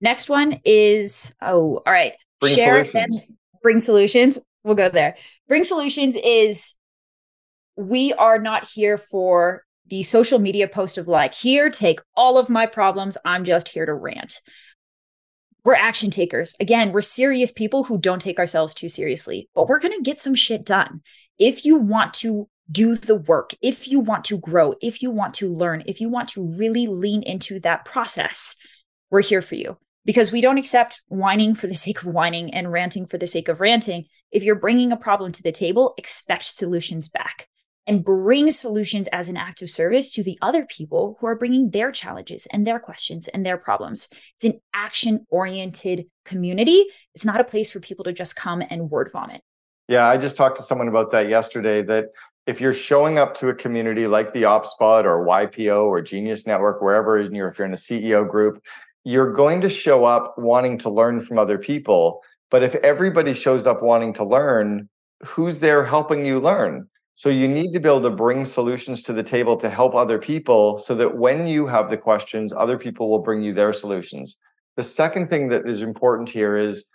Next 0.00 0.28
one 0.28 0.60
is, 0.64 1.36
oh, 1.40 1.82
all 1.86 1.92
right. 1.92 2.14
Bring 2.40 2.56
Share 2.56 2.84
solutions. 2.84 3.22
and 3.28 3.36
bring 3.62 3.80
solutions. 3.80 4.38
We'll 4.64 4.74
go 4.74 4.88
there. 4.88 5.16
Bring 5.48 5.64
solutions 5.64 6.16
is 6.22 6.74
we 7.76 8.12
are 8.14 8.38
not 8.38 8.68
here 8.68 8.98
for 8.98 9.64
the 9.86 10.02
social 10.02 10.38
media 10.38 10.68
post 10.68 10.98
of 10.98 11.08
like, 11.08 11.34
here, 11.34 11.70
take 11.70 12.00
all 12.16 12.38
of 12.38 12.48
my 12.48 12.66
problems. 12.66 13.18
I'm 13.24 13.44
just 13.44 13.68
here 13.68 13.86
to 13.86 13.94
rant. 13.94 14.40
We're 15.64 15.74
action 15.74 16.10
takers. 16.10 16.54
Again, 16.60 16.92
we're 16.92 17.02
serious 17.02 17.52
people 17.52 17.84
who 17.84 17.98
don't 17.98 18.22
take 18.22 18.38
ourselves 18.38 18.74
too 18.74 18.88
seriously, 18.88 19.48
but 19.54 19.68
we're 19.68 19.80
going 19.80 19.96
to 19.96 20.02
get 20.02 20.20
some 20.20 20.34
shit 20.34 20.64
done. 20.64 21.02
If 21.38 21.64
you 21.64 21.76
want 21.76 22.14
to 22.14 22.48
do 22.70 22.96
the 22.96 23.16
work, 23.16 23.54
if 23.60 23.88
you 23.88 24.00
want 24.00 24.24
to 24.24 24.38
grow, 24.38 24.74
if 24.80 25.02
you 25.02 25.10
want 25.10 25.34
to 25.34 25.52
learn, 25.52 25.82
if 25.86 26.00
you 26.00 26.08
want 26.08 26.28
to 26.30 26.48
really 26.56 26.86
lean 26.86 27.22
into 27.22 27.60
that 27.60 27.84
process, 27.84 28.56
we're 29.10 29.22
here 29.22 29.42
for 29.42 29.54
you 29.54 29.76
because 30.04 30.32
we 30.32 30.40
don't 30.40 30.58
accept 30.58 31.02
whining 31.08 31.54
for 31.54 31.66
the 31.66 31.74
sake 31.74 32.02
of 32.02 32.08
whining 32.08 32.52
and 32.52 32.72
ranting 32.72 33.06
for 33.06 33.18
the 33.18 33.26
sake 33.26 33.48
of 33.48 33.60
ranting. 33.60 34.06
If 34.30 34.42
you're 34.42 34.54
bringing 34.54 34.92
a 34.92 34.96
problem 34.96 35.32
to 35.32 35.42
the 35.42 35.52
table, 35.52 35.94
expect 35.98 36.46
solutions 36.46 37.08
back 37.08 37.48
and 37.86 38.04
bring 38.04 38.50
solutions 38.50 39.08
as 39.12 39.28
an 39.28 39.36
act 39.36 39.60
of 39.62 39.70
service 39.70 40.10
to 40.10 40.22
the 40.22 40.38
other 40.40 40.64
people 40.64 41.16
who 41.20 41.26
are 41.26 41.36
bringing 41.36 41.70
their 41.70 41.90
challenges 41.90 42.46
and 42.52 42.66
their 42.66 42.78
questions 42.78 43.28
and 43.28 43.44
their 43.44 43.56
problems. 43.56 44.08
It's 44.36 44.54
an 44.54 44.60
action 44.72 45.26
oriented 45.28 46.06
community. 46.24 46.84
It's 47.14 47.24
not 47.24 47.40
a 47.40 47.44
place 47.44 47.70
for 47.70 47.80
people 47.80 48.04
to 48.04 48.12
just 48.12 48.36
come 48.36 48.62
and 48.68 48.90
word 48.90 49.10
vomit. 49.12 49.42
Yeah, 49.88 50.06
I 50.06 50.16
just 50.16 50.36
talked 50.36 50.56
to 50.58 50.62
someone 50.62 50.88
about 50.88 51.10
that 51.10 51.28
yesterday 51.28 51.82
that 51.82 52.06
if 52.46 52.60
you're 52.60 52.74
showing 52.74 53.18
up 53.18 53.34
to 53.36 53.48
a 53.48 53.54
community 53.54 54.06
like 54.06 54.32
the 54.32 54.42
OpSpot 54.42 55.04
or 55.04 55.26
YPO 55.26 55.84
or 55.84 56.00
Genius 56.00 56.46
Network, 56.46 56.80
wherever 56.82 57.18
if 57.18 57.30
you're 57.30 57.66
in 57.66 57.72
a 57.72 57.76
CEO 57.76 58.28
group, 58.28 58.62
you're 59.04 59.32
going 59.32 59.60
to 59.60 59.68
show 59.68 60.04
up 60.04 60.34
wanting 60.38 60.78
to 60.78 60.90
learn 60.90 61.20
from 61.20 61.38
other 61.38 61.58
people. 61.58 62.20
But 62.50 62.62
if 62.62 62.74
everybody 62.76 63.34
shows 63.34 63.66
up 63.66 63.82
wanting 63.82 64.12
to 64.14 64.24
learn, 64.24 64.88
who's 65.24 65.58
there 65.58 65.84
helping 65.84 66.24
you 66.24 66.38
learn? 66.38 66.88
So 67.14 67.28
you 67.28 67.46
need 67.46 67.72
to 67.72 67.80
be 67.80 67.88
able 67.88 68.02
to 68.02 68.10
bring 68.10 68.44
solutions 68.44 69.02
to 69.02 69.12
the 69.12 69.22
table 69.22 69.56
to 69.58 69.68
help 69.68 69.94
other 69.94 70.18
people 70.18 70.78
so 70.78 70.94
that 70.94 71.18
when 71.18 71.46
you 71.46 71.66
have 71.66 71.90
the 71.90 71.96
questions, 71.96 72.52
other 72.52 72.78
people 72.78 73.10
will 73.10 73.18
bring 73.18 73.42
you 73.42 73.52
their 73.52 73.72
solutions. 73.72 74.38
The 74.76 74.84
second 74.84 75.28
thing 75.28 75.48
that 75.48 75.68
is 75.68 75.82
important 75.82 76.30
here 76.30 76.56
is 76.56 76.86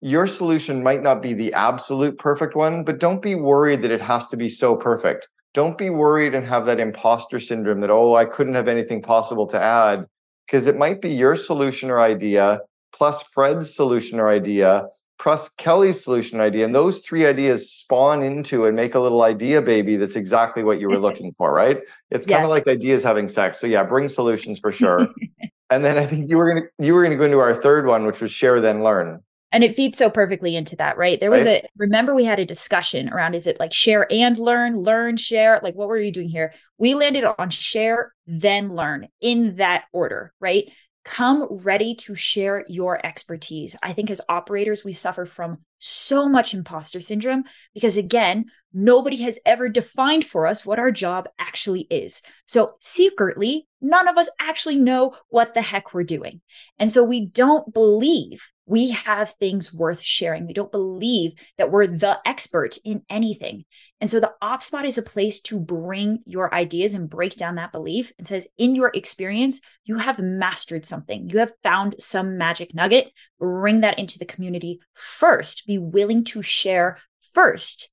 your 0.00 0.26
solution 0.26 0.82
might 0.82 1.02
not 1.02 1.22
be 1.22 1.32
the 1.32 1.52
absolute 1.54 2.18
perfect 2.18 2.54
one, 2.54 2.84
but 2.84 3.00
don't 3.00 3.22
be 3.22 3.34
worried 3.34 3.82
that 3.82 3.90
it 3.90 4.02
has 4.02 4.26
to 4.28 4.36
be 4.36 4.48
so 4.48 4.76
perfect. 4.76 5.28
Don't 5.54 5.78
be 5.78 5.90
worried 5.90 6.34
and 6.34 6.46
have 6.46 6.66
that 6.66 6.80
imposter 6.80 7.40
syndrome 7.40 7.80
that, 7.80 7.90
oh, 7.90 8.14
I 8.14 8.24
couldn't 8.24 8.54
have 8.54 8.68
anything 8.68 9.02
possible 9.02 9.46
to 9.48 9.60
add, 9.60 10.06
because 10.46 10.66
it 10.66 10.76
might 10.76 11.00
be 11.00 11.10
your 11.10 11.36
solution 11.36 11.90
or 11.90 12.00
idea 12.00 12.60
plus 12.92 13.22
Fred's 13.22 13.74
solution 13.74 14.20
or 14.20 14.28
idea 14.28 14.86
plus 15.18 15.48
Kelly's 15.48 16.02
solution 16.02 16.40
idea. 16.40 16.64
And 16.64 16.74
those 16.74 16.98
three 16.98 17.24
ideas 17.26 17.70
spawn 17.70 18.22
into 18.22 18.66
and 18.66 18.76
make 18.76 18.94
a 18.94 19.00
little 19.00 19.22
idea 19.22 19.62
baby 19.62 19.96
that's 19.96 20.16
exactly 20.16 20.62
what 20.62 20.80
you 20.80 20.88
were 20.88 20.98
looking 21.06 21.34
for, 21.38 21.52
right? 21.52 21.80
It's 22.10 22.26
kind 22.26 22.44
of 22.44 22.50
like 22.50 22.66
ideas 22.66 23.02
having 23.02 23.28
sex. 23.28 23.60
So 23.60 23.66
yeah, 23.66 23.82
bring 23.84 24.08
solutions 24.08 24.58
for 24.58 24.72
sure. 24.72 25.08
and 25.70 25.84
then 25.84 25.98
I 25.98 26.06
think 26.06 26.28
you 26.28 26.36
were 26.36 26.48
gonna 26.48 26.66
you 26.78 26.94
were 26.94 27.02
gonna 27.02 27.16
go 27.16 27.24
into 27.24 27.38
our 27.38 27.54
third 27.54 27.86
one, 27.86 28.06
which 28.06 28.20
was 28.20 28.30
share 28.30 28.60
then 28.60 28.82
learn. 28.82 29.22
And 29.54 29.62
it 29.62 29.76
feeds 29.76 29.96
so 29.96 30.10
perfectly 30.10 30.56
into 30.56 30.74
that, 30.76 30.96
right? 30.96 31.20
There 31.20 31.30
was 31.30 31.46
right. 31.46 31.64
a 31.64 31.68
remember 31.76 32.12
we 32.12 32.24
had 32.24 32.40
a 32.40 32.44
discussion 32.44 33.08
around 33.08 33.34
is 33.34 33.46
it 33.46 33.60
like 33.60 33.72
share 33.72 34.06
and 34.10 34.36
learn, 34.36 34.80
learn, 34.80 35.16
share? 35.16 35.60
Like 35.62 35.76
what 35.76 35.86
were 35.86 35.98
you 35.98 36.10
doing 36.10 36.28
here? 36.28 36.52
We 36.76 36.94
landed 36.94 37.24
on 37.24 37.50
share, 37.50 38.12
then 38.26 38.74
learn 38.74 39.06
in 39.20 39.56
that 39.56 39.84
order, 39.92 40.34
right? 40.40 40.64
come 41.04 41.46
ready 41.64 41.94
to 41.94 42.14
share 42.14 42.64
your 42.66 43.04
expertise. 43.04 43.76
I 43.82 43.92
think 43.92 44.10
as 44.10 44.20
operators, 44.28 44.84
we 44.84 44.92
suffer 44.92 45.26
from 45.26 45.58
so 45.78 46.28
much 46.28 46.54
imposter 46.54 47.00
syndrome 47.00 47.44
because, 47.74 47.96
again, 47.96 48.46
nobody 48.72 49.18
has 49.18 49.38
ever 49.44 49.68
defined 49.68 50.24
for 50.24 50.46
us 50.46 50.64
what 50.64 50.78
our 50.78 50.90
job 50.90 51.28
actually 51.38 51.82
is. 51.90 52.22
So, 52.46 52.74
secretly, 52.80 53.68
none 53.82 54.08
of 54.08 54.16
us 54.16 54.30
actually 54.40 54.76
know 54.76 55.14
what 55.28 55.52
the 55.52 55.62
heck 55.62 55.92
we're 55.92 56.04
doing. 56.04 56.40
And 56.78 56.90
so, 56.90 57.04
we 57.04 57.26
don't 57.26 57.72
believe 57.72 58.50
we 58.66 58.90
have 58.90 59.34
things 59.34 59.72
worth 59.72 60.00
sharing. 60.00 60.46
We 60.46 60.54
don't 60.54 60.72
believe 60.72 61.32
that 61.58 61.70
we're 61.70 61.86
the 61.86 62.18
expert 62.24 62.78
in 62.84 63.02
anything. 63.10 63.64
And 64.00 64.08
so 64.08 64.20
the 64.20 64.32
OpSpot 64.42 64.84
is 64.84 64.98
a 64.98 65.02
place 65.02 65.40
to 65.42 65.58
bring 65.58 66.20
your 66.24 66.52
ideas 66.54 66.94
and 66.94 67.08
break 67.10 67.36
down 67.36 67.56
that 67.56 67.72
belief 67.72 68.12
and 68.18 68.26
says, 68.26 68.48
in 68.56 68.74
your 68.74 68.90
experience, 68.94 69.60
you 69.84 69.98
have 69.98 70.18
mastered 70.18 70.86
something. 70.86 71.28
You 71.28 71.38
have 71.38 71.52
found 71.62 71.96
some 72.00 72.38
magic 72.38 72.74
nugget. 72.74 73.10
Bring 73.38 73.80
that 73.82 73.98
into 73.98 74.18
the 74.18 74.24
community 74.24 74.80
first. 74.94 75.66
Be 75.66 75.78
willing 75.78 76.24
to 76.24 76.42
share 76.42 76.98
first. 77.32 77.90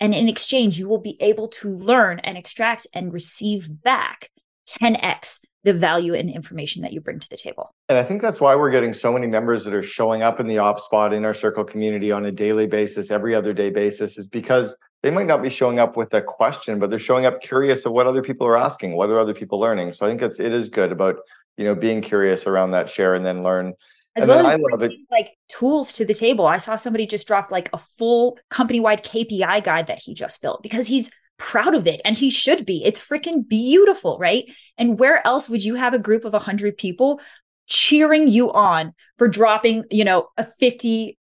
And 0.00 0.14
in 0.14 0.28
exchange, 0.28 0.78
you 0.78 0.88
will 0.88 0.98
be 0.98 1.20
able 1.20 1.48
to 1.48 1.68
learn 1.68 2.20
and 2.20 2.36
extract 2.36 2.86
and 2.94 3.12
receive 3.12 3.82
back 3.82 4.30
10x 4.68 5.40
the 5.64 5.72
value 5.72 6.14
and 6.14 6.30
information 6.30 6.82
that 6.82 6.92
you 6.92 7.00
bring 7.00 7.18
to 7.18 7.28
the 7.28 7.36
table. 7.36 7.74
And 7.88 7.98
I 7.98 8.04
think 8.04 8.20
that's 8.20 8.40
why 8.40 8.54
we're 8.54 8.70
getting 8.70 8.94
so 8.94 9.12
many 9.12 9.26
members 9.26 9.64
that 9.64 9.74
are 9.74 9.82
showing 9.82 10.22
up 10.22 10.38
in 10.38 10.46
the 10.46 10.58
op 10.58 10.78
spot 10.78 11.12
in 11.12 11.24
our 11.24 11.34
circle 11.34 11.64
community 11.64 12.12
on 12.12 12.24
a 12.26 12.32
daily 12.32 12.66
basis, 12.66 13.10
every 13.10 13.34
other 13.34 13.52
day 13.54 13.70
basis, 13.70 14.18
is 14.18 14.26
because 14.26 14.76
they 15.02 15.10
might 15.10 15.26
not 15.26 15.42
be 15.42 15.50
showing 15.50 15.78
up 15.78 15.96
with 15.96 16.12
a 16.14 16.22
question, 16.22 16.78
but 16.78 16.90
they're 16.90 16.98
showing 16.98 17.24
up 17.26 17.40
curious 17.40 17.84
of 17.86 17.92
what 17.92 18.06
other 18.06 18.22
people 18.22 18.46
are 18.46 18.56
asking, 18.56 18.94
what 18.94 19.08
are 19.08 19.18
other 19.18 19.34
people 19.34 19.58
learning. 19.58 19.94
So 19.94 20.06
I 20.06 20.08
think 20.10 20.22
it's 20.22 20.38
it 20.38 20.52
is 20.52 20.68
good 20.68 20.92
about 20.92 21.16
you 21.56 21.64
know 21.64 21.74
being 21.74 22.02
curious 22.02 22.46
around 22.46 22.72
that 22.72 22.88
share 22.88 23.14
and 23.14 23.24
then 23.24 23.42
learn. 23.42 23.72
As 24.16 24.24
and 24.24 24.30
well 24.30 24.46
as 24.46 24.78
bringing, 24.78 25.06
like 25.10 25.36
tools 25.48 25.92
to 25.94 26.04
the 26.04 26.14
table. 26.14 26.46
I 26.46 26.58
saw 26.58 26.76
somebody 26.76 27.06
just 27.06 27.26
drop 27.26 27.50
like 27.50 27.68
a 27.72 27.78
full 27.78 28.38
company 28.48 28.80
wide 28.80 29.02
KPI 29.02 29.64
guide 29.64 29.88
that 29.88 29.98
he 29.98 30.14
just 30.14 30.40
built 30.40 30.62
because 30.62 30.86
he's 30.86 31.10
proud 31.38 31.74
of 31.74 31.86
it 31.86 32.00
and 32.04 32.16
he 32.16 32.30
should 32.30 32.64
be. 32.64 32.84
It's 32.84 33.04
freaking 33.04 33.46
beautiful 33.48 34.18
right? 34.18 34.50
And 34.78 34.98
where 34.98 35.24
else 35.26 35.48
would 35.48 35.64
you 35.64 35.74
have 35.74 35.94
a 35.94 35.98
group 35.98 36.24
of 36.24 36.32
100 36.32 36.76
people 36.76 37.20
cheering 37.66 38.28
you 38.28 38.52
on 38.52 38.92
for 39.16 39.26
dropping 39.26 39.84
you 39.90 40.04
know 40.04 40.28
a 40.36 40.44
50 40.44 41.16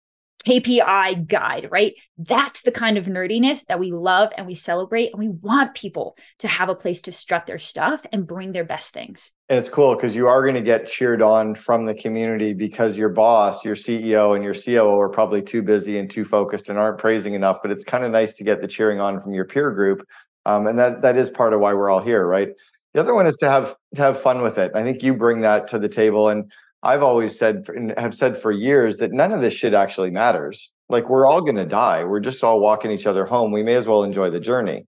KPI 0.47 1.27
guide, 1.27 1.67
right? 1.71 1.93
That's 2.17 2.61
the 2.61 2.71
kind 2.71 2.97
of 2.97 3.05
nerdiness 3.05 3.65
that 3.65 3.79
we 3.79 3.91
love 3.91 4.31
and 4.37 4.47
we 4.47 4.55
celebrate. 4.55 5.11
And 5.11 5.19
we 5.19 5.29
want 5.29 5.75
people 5.75 6.17
to 6.39 6.47
have 6.47 6.69
a 6.69 6.75
place 6.75 7.01
to 7.03 7.11
strut 7.11 7.45
their 7.45 7.59
stuff 7.59 8.05
and 8.11 8.27
bring 8.27 8.51
their 8.51 8.63
best 8.63 8.93
things. 8.93 9.31
And 9.49 9.59
it's 9.59 9.69
cool 9.69 9.95
because 9.95 10.15
you 10.15 10.27
are 10.27 10.41
going 10.43 10.55
to 10.55 10.61
get 10.61 10.87
cheered 10.87 11.21
on 11.21 11.55
from 11.55 11.85
the 11.85 11.93
community 11.93 12.53
because 12.53 12.97
your 12.97 13.09
boss, 13.09 13.65
your 13.65 13.75
CEO, 13.75 14.35
and 14.35 14.43
your 14.43 14.53
COO 14.53 14.99
are 14.99 15.09
probably 15.09 15.41
too 15.41 15.61
busy 15.61 15.97
and 15.97 16.09
too 16.09 16.25
focused 16.25 16.69
and 16.69 16.79
aren't 16.79 16.97
praising 16.97 17.33
enough. 17.33 17.59
But 17.61 17.71
it's 17.71 17.85
kind 17.85 18.03
of 18.03 18.11
nice 18.11 18.33
to 18.35 18.43
get 18.43 18.61
the 18.61 18.67
cheering 18.67 18.99
on 18.99 19.21
from 19.21 19.33
your 19.33 19.45
peer 19.45 19.71
group. 19.71 20.05
Um, 20.45 20.67
and 20.67 20.79
that 20.79 21.01
that 21.01 21.17
is 21.17 21.29
part 21.29 21.53
of 21.53 21.59
why 21.59 21.73
we're 21.73 21.89
all 21.89 22.01
here, 22.01 22.25
right? 22.25 22.49
The 22.93 22.99
other 22.99 23.13
one 23.13 23.27
is 23.27 23.37
to 23.37 23.49
have 23.49 23.75
to 23.95 24.01
have 24.01 24.19
fun 24.19 24.41
with 24.41 24.57
it. 24.57 24.71
I 24.73 24.83
think 24.83 25.03
you 25.03 25.13
bring 25.13 25.41
that 25.41 25.67
to 25.69 25.79
the 25.79 25.89
table. 25.89 26.29
And 26.29 26.51
I've 26.83 27.03
always 27.03 27.37
said 27.37 27.67
and 27.69 27.93
have 27.97 28.15
said 28.15 28.37
for 28.37 28.51
years 28.51 28.97
that 28.97 29.11
none 29.11 29.31
of 29.31 29.41
this 29.41 29.53
shit 29.53 29.73
actually 29.73 30.11
matters. 30.11 30.71
Like 30.89 31.09
we're 31.09 31.25
all 31.25 31.41
going 31.41 31.55
to 31.55 31.65
die. 31.65 32.03
We're 32.03 32.19
just 32.19 32.43
all 32.43 32.59
walking 32.59 32.91
each 32.91 33.05
other 33.05 33.25
home. 33.25 33.51
We 33.51 33.63
may 33.63 33.75
as 33.75 33.87
well 33.87 34.03
enjoy 34.03 34.29
the 34.29 34.39
journey. 34.39 34.87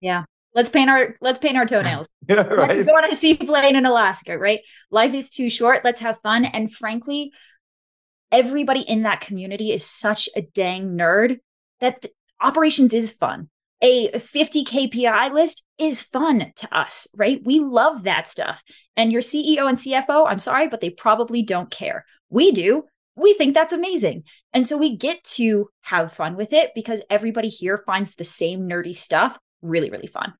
Yeah. 0.00 0.24
Let's 0.54 0.70
paint 0.70 0.88
our 0.88 1.16
let's 1.20 1.38
paint 1.38 1.56
our 1.56 1.66
toenails. 1.66 2.08
yeah, 2.28 2.42
right? 2.42 2.68
Let's 2.68 2.84
go 2.84 2.96
on 2.96 3.10
a 3.10 3.14
seaplane 3.14 3.76
in 3.76 3.84
Alaska, 3.84 4.38
right? 4.38 4.60
Life 4.90 5.12
is 5.12 5.30
too 5.30 5.50
short. 5.50 5.84
Let's 5.84 6.00
have 6.00 6.20
fun. 6.20 6.44
And 6.44 6.72
frankly, 6.72 7.32
everybody 8.30 8.80
in 8.80 9.02
that 9.02 9.20
community 9.20 9.72
is 9.72 9.84
such 9.84 10.28
a 10.36 10.42
dang 10.42 10.96
nerd 10.96 11.38
that 11.80 12.02
th- 12.02 12.14
operations 12.40 12.94
is 12.94 13.10
fun. 13.10 13.48
A 13.82 14.18
50 14.18 14.64
KPI 14.64 15.32
list 15.32 15.64
is 15.78 16.00
fun 16.00 16.52
to 16.56 16.76
us, 16.76 17.06
right? 17.16 17.40
We 17.44 17.60
love 17.60 18.04
that 18.04 18.28
stuff. 18.28 18.62
And 18.96 19.12
your 19.12 19.20
CEO 19.20 19.68
and 19.68 19.78
CFO, 19.78 20.26
I'm 20.28 20.38
sorry, 20.38 20.68
but 20.68 20.80
they 20.80 20.90
probably 20.90 21.42
don't 21.42 21.70
care. 21.70 22.04
We 22.30 22.52
do. 22.52 22.84
We 23.16 23.34
think 23.34 23.54
that's 23.54 23.72
amazing. 23.72 24.24
And 24.52 24.66
so 24.66 24.76
we 24.76 24.96
get 24.96 25.22
to 25.24 25.68
have 25.82 26.12
fun 26.12 26.36
with 26.36 26.52
it 26.52 26.70
because 26.74 27.02
everybody 27.10 27.48
here 27.48 27.78
finds 27.78 28.14
the 28.14 28.24
same 28.24 28.68
nerdy 28.68 28.94
stuff 28.94 29.38
really, 29.62 29.90
really 29.90 30.06
fun. 30.06 30.34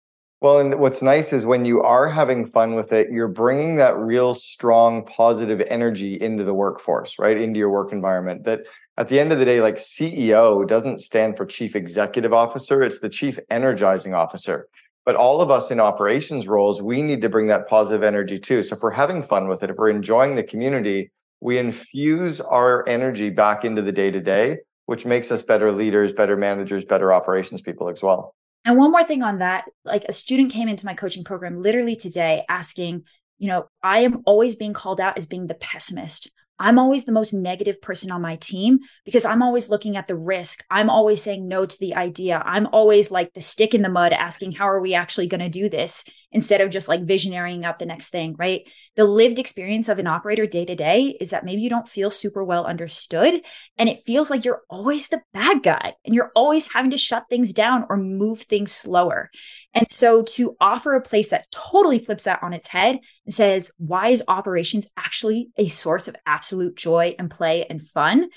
Well, 0.45 0.59
and 0.59 0.79
what's 0.79 1.01
nice 1.01 1.33
is 1.33 1.47
when 1.47 1.65
you 1.65 1.81
are 1.81 2.07
having 2.07 2.45
fun 2.45 2.75
with 2.75 2.93
it, 2.93 3.11
you're 3.11 3.29
bringing 3.29 3.77
that 3.77 3.97
real 3.97 4.35
strong 4.35 5.03
positive 5.07 5.63
energy 5.71 6.21
into 6.21 6.45
the 6.45 6.53
workforce, 6.53 7.19
right? 7.19 7.39
Into 7.39 7.59
your 7.59 7.71
work 7.71 7.93
environment. 7.93 8.45
That 8.45 8.61
at 8.99 9.09
the 9.09 9.19
end 9.19 9.33
of 9.33 9.39
the 9.39 9.47
day, 9.47 9.63
like 9.63 9.77
CEO 9.77 10.69
doesn't 10.69 11.01
stand 11.01 11.39
for 11.39 11.47
chief 11.47 11.75
executive 11.75 12.35
officer, 12.35 12.83
it's 12.83 13.01
the 13.01 13.09
chief 13.09 13.39
energizing 13.49 14.13
officer. 14.13 14.69
But 15.07 15.17
all 15.17 15.41
of 15.41 15.51
us 15.51 15.71
in 15.71 15.81
operations 15.81 16.47
roles, 16.47 16.83
we 16.83 17.01
need 17.01 17.23
to 17.23 17.31
bring 17.31 17.47
that 17.47 17.67
positive 17.67 18.03
energy 18.03 18.39
too. 18.39 18.63
So 18.63 18.77
if 18.77 18.83
we're 18.83 18.91
having 18.91 19.23
fun 19.23 19.49
with 19.49 19.63
it, 19.63 19.71
if 19.71 19.77
we're 19.77 19.89
enjoying 19.89 20.35
the 20.35 20.43
community, 20.43 21.11
we 21.41 21.57
infuse 21.57 22.43
our 22.43 22.87
energy 22.87 23.31
back 23.31 23.65
into 23.65 23.81
the 23.81 23.93
day 23.93 24.11
to 24.11 24.21
day, 24.21 24.59
which 24.85 25.07
makes 25.07 25.33
us 25.33 25.43
better 25.43 25.73
leaders, 25.73 26.13
better 26.13 26.37
managers, 26.37 26.85
better 26.85 27.15
operations 27.15 27.63
people 27.63 27.89
as 27.89 28.03
well. 28.03 28.35
And 28.64 28.77
one 28.79 28.90
more 28.90 29.05
thing 29.05 29.22
on 29.22 29.38
that, 29.38 29.64
like 29.85 30.05
a 30.09 30.12
student 30.12 30.53
came 30.53 30.68
into 30.68 30.87
my 30.87 30.94
coaching 30.94 31.24
program 31.24 31.62
literally 31.62 31.96
today 31.96 32.44
asking, 32.48 33.05
you 33.38 33.48
know, 33.48 33.68
I 33.83 34.00
am 34.00 34.22
always 34.24 34.57
being 34.57 34.72
called 34.72 35.00
out 35.00 35.18
as 35.18 35.27
being 35.27 35.46
the 35.46 35.55
pessimist. 35.55 36.33
I'm 36.59 36.79
always 36.79 37.05
the 37.05 37.12
most 37.12 37.35
negative 37.35 37.83
person 37.83 38.12
on 38.12 38.22
my 38.22 38.37
team 38.37 38.79
because 39.05 39.24
I'm 39.24 39.42
always 39.42 39.68
looking 39.68 39.96
at 39.96 40.07
the 40.07 40.16
risk. 40.16 40.64
I'm 40.70 40.88
always 40.88 41.20
saying 41.20 41.48
no 41.48 41.66
to 41.66 41.79
the 41.81 41.96
idea. 41.96 42.40
I'm 42.44 42.68
always 42.68 43.11
like 43.11 43.33
the 43.35 43.40
stick 43.40 43.74
in 43.74 43.83
the 43.83 43.88
mud 43.88 44.12
asking, 44.12 44.53
how 44.53 44.68
are 44.68 44.81
we 44.81 44.94
actually 44.94 45.27
going 45.27 45.40
to 45.40 45.48
do 45.48 45.68
this 45.68 46.05
instead 46.35 46.61
of 46.61 46.68
just 46.68 46.88
like 46.88 47.07
visionarying 47.07 47.64
up 47.64 47.79
the 47.79 47.87
next 47.87 48.09
thing, 48.09 48.35
right? 48.37 48.68
The 48.97 49.05
lived 49.05 49.38
experience 49.38 49.88
of 49.88 50.01
an 50.01 50.09
operator 50.09 50.47
day 50.47 50.64
to 50.64 50.75
day 50.75 51.16
is 51.20 51.31
that 51.31 51.44
maybe 51.44 51.62
you 51.62 51.70
don't 51.70 51.88
feel 51.88 52.11
super 52.11 52.44
well 52.44 52.66
understood 52.66 53.40
and 53.79 53.88
it 53.88 54.03
feels 54.05 54.31
like 54.31 54.44
you're 54.44 54.62
always 54.68 55.09
the 55.09 55.23
bad 55.33 55.62
guy 55.62 55.94
and 56.05 56.14
you're 56.14 56.33
always 56.35 56.73
having 56.73 56.90
to 56.90 56.99
shut 56.99 57.27
things 57.31 57.53
down 57.53 57.87
or 57.88 57.97
move 57.97 58.42
things 58.42 58.73
slower. 58.73 59.31
And 59.73 59.88
so 59.88 60.23
to 60.23 60.57
offer 60.61 60.94
a 60.94 61.01
place 61.01 61.31
that 61.31 61.51
totally 61.53 62.01
flips 62.01 62.25
that 62.25 62.42
on 62.42 62.53
its 62.53 62.66
head 62.66 62.99
and 63.25 63.33
says, 63.33 63.70
why 63.79 64.09
is 64.09 64.25
operations 64.27 64.88
actually 64.97 65.51
a 65.57 65.68
source 65.68 66.09
of 66.09 66.16
absolute 66.27 66.77
joy 66.77 67.14
and 67.18 67.31
play 67.31 67.64
and 67.64 67.81
fun? 67.81 68.29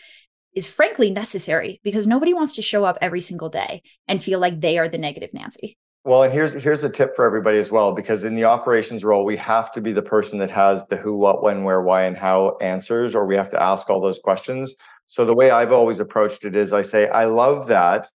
Is 0.53 0.67
frankly 0.67 1.11
necessary 1.11 1.79
because 1.83 2.07
nobody 2.07 2.33
wants 2.33 2.53
to 2.53 2.63
show 2.63 2.83
up 2.83 2.97
every 2.99 3.21
single 3.21 3.49
day 3.49 3.83
and 4.07 4.23
feel 4.23 4.39
like 4.39 4.59
they 4.59 4.79
are 4.79 4.89
the 4.89 4.97
negative 4.97 5.29
Nancy. 5.31 5.77
Well, 6.07 6.23
and 6.23 6.31
here's 6.31 6.53
here's 6.53 6.83
a 6.83 6.89
tip 6.89 7.15
for 7.17 7.25
everybody 7.25 7.57
as 7.57 7.69
well, 7.69 7.93
because 7.93 8.23
in 8.23 8.33
the 8.33 8.45
operations 8.45 9.03
role, 9.03 9.25
we 9.25 9.35
have 9.35 9.73
to 9.73 9.81
be 9.81 9.91
the 9.91 10.01
person 10.01 10.39
that 10.39 10.49
has 10.49 10.87
the 10.87 10.95
who, 10.95 11.17
what, 11.17 11.43
when, 11.43 11.65
where, 11.65 11.81
why, 11.81 12.03
and 12.03 12.15
how 12.15 12.57
answers, 12.61 13.13
or 13.13 13.27
we 13.27 13.35
have 13.35 13.49
to 13.49 13.61
ask 13.61 13.89
all 13.89 13.99
those 13.99 14.17
questions. 14.17 14.73
So 15.05 15.25
the 15.25 15.35
way 15.35 15.51
I've 15.51 15.73
always 15.73 15.99
approached 15.99 16.45
it 16.45 16.55
is 16.55 16.71
I 16.71 16.81
say, 16.81 17.09
I 17.09 17.25
love 17.25 17.67
that 17.67 18.07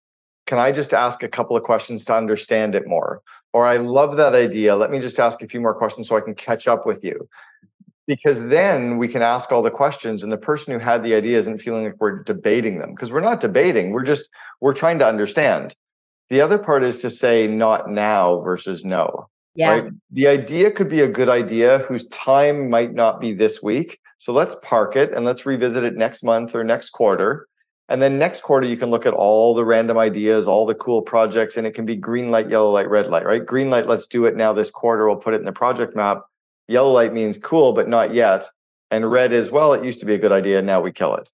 can 0.46 0.58
I 0.58 0.72
just 0.72 0.92
ask 0.92 1.22
a 1.22 1.28
couple 1.28 1.56
of 1.56 1.62
questions 1.62 2.04
to 2.06 2.14
understand 2.14 2.74
it 2.74 2.86
more? 2.86 3.22
Or 3.52 3.66
I 3.66 3.76
love 3.76 4.16
that 4.16 4.34
idea. 4.34 4.74
Let 4.74 4.90
me 4.90 4.98
just 4.98 5.20
ask 5.20 5.42
a 5.42 5.48
few 5.48 5.60
more 5.60 5.74
questions 5.74 6.08
so 6.08 6.16
I 6.16 6.20
can 6.20 6.34
catch 6.34 6.66
up 6.66 6.86
with 6.86 7.04
you. 7.04 7.28
Because 8.06 8.40
then 8.48 8.98
we 8.98 9.06
can 9.06 9.22
ask 9.22 9.52
all 9.52 9.62
the 9.62 9.70
questions, 9.70 10.22
and 10.22 10.32
the 10.32 10.36
person 10.36 10.72
who 10.72 10.80
had 10.80 11.04
the 11.04 11.14
idea 11.14 11.38
isn't 11.38 11.60
feeling 11.60 11.84
like 11.84 11.94
we're 12.00 12.22
debating 12.24 12.78
them 12.78 12.90
because 12.90 13.12
we're 13.12 13.20
not 13.20 13.40
debating. 13.40 13.92
We're 13.92 14.02
just, 14.02 14.28
we're 14.60 14.74
trying 14.74 14.98
to 14.98 15.06
understand. 15.06 15.76
The 16.32 16.40
other 16.40 16.58
part 16.58 16.82
is 16.82 16.98
to 16.98 17.10
say 17.10 17.46
not 17.46 17.90
now 17.90 18.40
versus 18.40 18.84
no. 18.84 19.28
Yeah. 19.54 19.68
Right? 19.68 19.84
The 20.10 20.26
idea 20.26 20.70
could 20.70 20.88
be 20.88 21.02
a 21.02 21.08
good 21.08 21.28
idea 21.28 21.78
whose 21.80 22.08
time 22.08 22.70
might 22.70 22.94
not 22.94 23.20
be 23.20 23.32
this 23.32 23.62
week. 23.62 24.00
So 24.18 24.32
let's 24.32 24.56
park 24.62 24.96
it 24.96 25.12
and 25.12 25.24
let's 25.24 25.44
revisit 25.44 25.84
it 25.84 25.94
next 25.94 26.24
month 26.24 26.54
or 26.54 26.64
next 26.64 26.90
quarter 26.90 27.46
and 27.92 28.00
then 28.00 28.18
next 28.18 28.42
quarter, 28.42 28.66
you 28.66 28.78
can 28.78 28.90
look 28.90 29.04
at 29.04 29.12
all 29.12 29.54
the 29.54 29.66
random 29.66 29.98
ideas, 29.98 30.48
all 30.48 30.64
the 30.64 30.74
cool 30.74 31.02
projects, 31.02 31.58
and 31.58 31.66
it 31.66 31.72
can 31.74 31.84
be 31.84 31.94
green 31.94 32.30
light, 32.30 32.48
yellow 32.48 32.70
light, 32.70 32.88
red 32.88 33.08
light, 33.08 33.26
right? 33.26 33.44
Green 33.44 33.68
light, 33.68 33.86
let's 33.86 34.06
do 34.06 34.24
it 34.24 34.34
now 34.34 34.50
this 34.52 34.70
quarter. 34.70 35.06
We'll 35.06 35.16
put 35.16 35.34
it 35.34 35.40
in 35.40 35.44
the 35.44 35.52
project 35.52 35.94
map. 35.94 36.22
Yellow 36.68 36.90
light 36.90 37.12
means 37.12 37.36
cool, 37.36 37.74
but 37.74 37.90
not 37.90 38.14
yet. 38.14 38.46
And 38.90 39.10
red 39.10 39.34
is, 39.34 39.50
well, 39.50 39.74
it 39.74 39.84
used 39.84 40.00
to 40.00 40.06
be 40.06 40.14
a 40.14 40.18
good 40.18 40.32
idea. 40.32 40.62
Now 40.62 40.80
we 40.80 40.90
kill 40.90 41.14
it. 41.16 41.30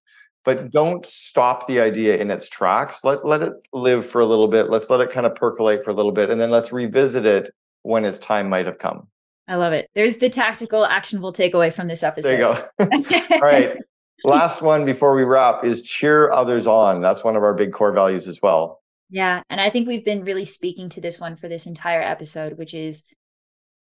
But 0.49 0.71
don't 0.71 1.05
stop 1.05 1.67
the 1.67 1.79
idea 1.79 2.17
in 2.17 2.31
its 2.31 2.49
tracks. 2.49 3.05
Let, 3.05 3.27
let 3.27 3.43
it 3.43 3.53
live 3.75 4.07
for 4.07 4.23
a 4.23 4.25
little 4.25 4.49
bit. 4.49 4.71
Let's 4.71 4.89
let 4.89 5.03
it 5.03 5.11
kind 5.11 5.27
of 5.27 5.35
percolate 5.35 5.85
for 5.85 5.91
a 5.91 5.93
little 5.93 6.11
bit. 6.11 6.31
And 6.31 6.41
then 6.41 6.49
let's 6.49 6.73
revisit 6.73 7.27
it 7.27 7.55
when 7.83 8.07
its 8.07 8.19
time 8.19 8.49
might 8.49 8.65
have 8.65 8.79
come. 8.79 9.09
I 9.47 9.57
love 9.57 9.75
it. 9.75 9.91
There's 9.95 10.17
the 10.17 10.31
tactical, 10.31 10.87
actionable 10.87 11.35
takeaway 11.35 11.71
from 11.71 11.87
this 11.87 12.03
episode. 12.03 12.31
There 12.31 12.55
you 12.79 13.11
go. 13.19 13.27
All 13.35 13.41
right. 13.41 13.77
Last 14.25 14.63
one 14.63 14.87
before 14.87 15.15
we 15.15 15.25
wrap 15.25 15.67
is 15.67 15.83
cheer 15.83 16.31
others 16.31 16.67
on. 16.67 17.03
That's 17.03 17.23
one 17.23 17.37
of 17.37 17.43
our 17.43 17.53
big 17.53 17.75
core 17.75 17.93
values 17.93 18.27
as 18.27 18.41
well. 18.41 18.81
Yeah, 19.11 19.43
and 19.51 19.61
I 19.61 19.69
think 19.69 19.87
we've 19.87 20.05
been 20.05 20.25
really 20.25 20.47
speaking 20.47 20.89
to 20.89 21.01
this 21.03 21.21
one 21.21 21.37
for 21.37 21.49
this 21.49 21.67
entire 21.67 22.01
episode, 22.01 22.57
which 22.57 22.73
is 22.73 23.05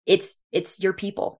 it's 0.07 0.41
it's 0.51 0.79
your 0.79 0.93
people. 0.93 1.39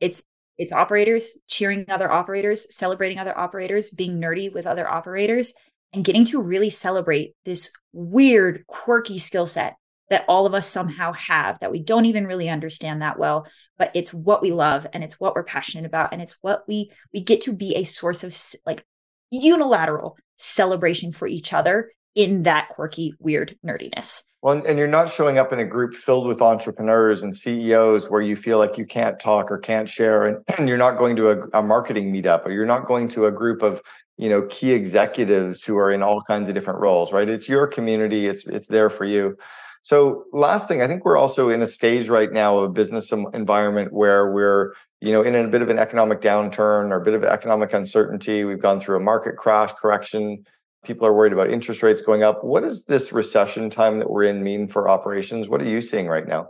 It's 0.00 0.22
it's 0.58 0.72
operators 0.72 1.38
cheering 1.48 1.86
other 1.88 2.10
operators, 2.10 2.74
celebrating 2.74 3.18
other 3.18 3.36
operators, 3.36 3.90
being 3.90 4.20
nerdy 4.20 4.52
with 4.52 4.66
other 4.66 4.88
operators 4.88 5.54
and 5.92 6.04
getting 6.04 6.24
to 6.26 6.42
really 6.42 6.70
celebrate 6.70 7.34
this 7.44 7.72
weird 7.92 8.64
quirky 8.66 9.18
skill 9.18 9.46
set 9.46 9.76
that 10.08 10.24
all 10.28 10.44
of 10.44 10.54
us 10.54 10.68
somehow 10.68 11.12
have 11.12 11.58
that 11.60 11.70
we 11.70 11.80
don't 11.80 12.04
even 12.04 12.26
really 12.26 12.48
understand 12.48 13.00
that 13.02 13.18
well 13.18 13.46
but 13.78 13.90
it's 13.94 14.12
what 14.12 14.42
we 14.42 14.52
love 14.52 14.86
and 14.92 15.02
it's 15.02 15.18
what 15.18 15.34
we're 15.34 15.42
passionate 15.42 15.86
about 15.86 16.12
and 16.12 16.20
it's 16.20 16.36
what 16.42 16.64
we 16.68 16.90
we 17.12 17.20
get 17.22 17.40
to 17.40 17.54
be 17.54 17.74
a 17.74 17.84
source 17.84 18.22
of 18.22 18.36
like 18.66 18.84
unilateral 19.30 20.16
celebration 20.36 21.12
for 21.12 21.26
each 21.26 21.52
other 21.52 21.90
in 22.14 22.42
that 22.42 22.68
quirky 22.68 23.14
weird 23.18 23.56
nerdiness 23.64 24.22
well 24.42 24.62
and 24.66 24.78
you're 24.78 24.88
not 24.88 25.10
showing 25.10 25.38
up 25.38 25.52
in 25.52 25.60
a 25.60 25.64
group 25.64 25.94
filled 25.94 26.26
with 26.26 26.42
entrepreneurs 26.42 27.22
and 27.22 27.34
ceos 27.34 28.10
where 28.10 28.22
you 28.22 28.36
feel 28.36 28.58
like 28.58 28.78
you 28.78 28.86
can't 28.86 29.18
talk 29.18 29.50
or 29.50 29.58
can't 29.58 29.88
share 29.88 30.26
and, 30.26 30.38
and 30.58 30.68
you're 30.68 30.78
not 30.78 30.98
going 30.98 31.16
to 31.16 31.30
a, 31.30 31.40
a 31.58 31.62
marketing 31.62 32.12
meetup 32.12 32.44
or 32.46 32.50
you're 32.50 32.66
not 32.66 32.86
going 32.86 33.08
to 33.08 33.26
a 33.26 33.32
group 33.32 33.62
of 33.62 33.80
you 34.16 34.28
know 34.28 34.42
key 34.50 34.72
executives 34.72 35.64
who 35.64 35.76
are 35.76 35.92
in 35.92 36.02
all 36.02 36.22
kinds 36.22 36.48
of 36.48 36.54
different 36.54 36.80
roles 36.80 37.12
right 37.12 37.28
it's 37.28 37.48
your 37.48 37.66
community 37.66 38.26
it's 38.26 38.46
it's 38.46 38.68
there 38.68 38.90
for 38.90 39.04
you 39.04 39.36
so 39.82 40.24
last 40.32 40.68
thing, 40.68 40.82
I 40.82 40.86
think 40.86 41.04
we're 41.04 41.16
also 41.16 41.48
in 41.48 41.62
a 41.62 41.66
stage 41.66 42.08
right 42.08 42.30
now 42.30 42.58
of 42.58 42.64
a 42.64 42.72
business 42.72 43.12
environment 43.12 43.92
where 43.92 44.30
we're, 44.30 44.74
you 45.00 45.12
know, 45.12 45.22
in 45.22 45.34
a 45.34 45.48
bit 45.48 45.62
of 45.62 45.70
an 45.70 45.78
economic 45.78 46.20
downturn 46.20 46.90
or 46.90 46.96
a 46.96 47.04
bit 47.04 47.14
of 47.14 47.24
economic 47.24 47.72
uncertainty. 47.72 48.44
We've 48.44 48.60
gone 48.60 48.78
through 48.78 48.96
a 48.96 49.00
market 49.00 49.36
crash 49.36 49.72
correction. 49.72 50.44
People 50.84 51.06
are 51.06 51.12
worried 51.12 51.32
about 51.32 51.50
interest 51.50 51.82
rates 51.82 52.00
going 52.00 52.22
up. 52.22 52.42
What 52.42 52.62
does 52.62 52.84
this 52.84 53.12
recession 53.12 53.68
time 53.68 53.98
that 53.98 54.10
we're 54.10 54.24
in 54.24 54.42
mean 54.42 54.66
for 54.66 54.88
operations? 54.88 55.48
What 55.48 55.60
are 55.60 55.68
you 55.68 55.82
seeing 55.82 56.08
right 56.08 56.26
now? 56.26 56.48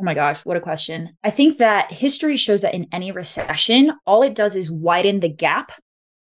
Oh 0.00 0.04
my 0.04 0.14
gosh, 0.14 0.44
what 0.44 0.56
a 0.56 0.60
question. 0.60 1.16
I 1.22 1.30
think 1.30 1.58
that 1.58 1.92
history 1.92 2.36
shows 2.36 2.62
that 2.62 2.74
in 2.74 2.88
any 2.92 3.12
recession, 3.12 3.92
all 4.06 4.22
it 4.22 4.34
does 4.34 4.56
is 4.56 4.70
widen 4.70 5.20
the 5.20 5.28
gap 5.28 5.72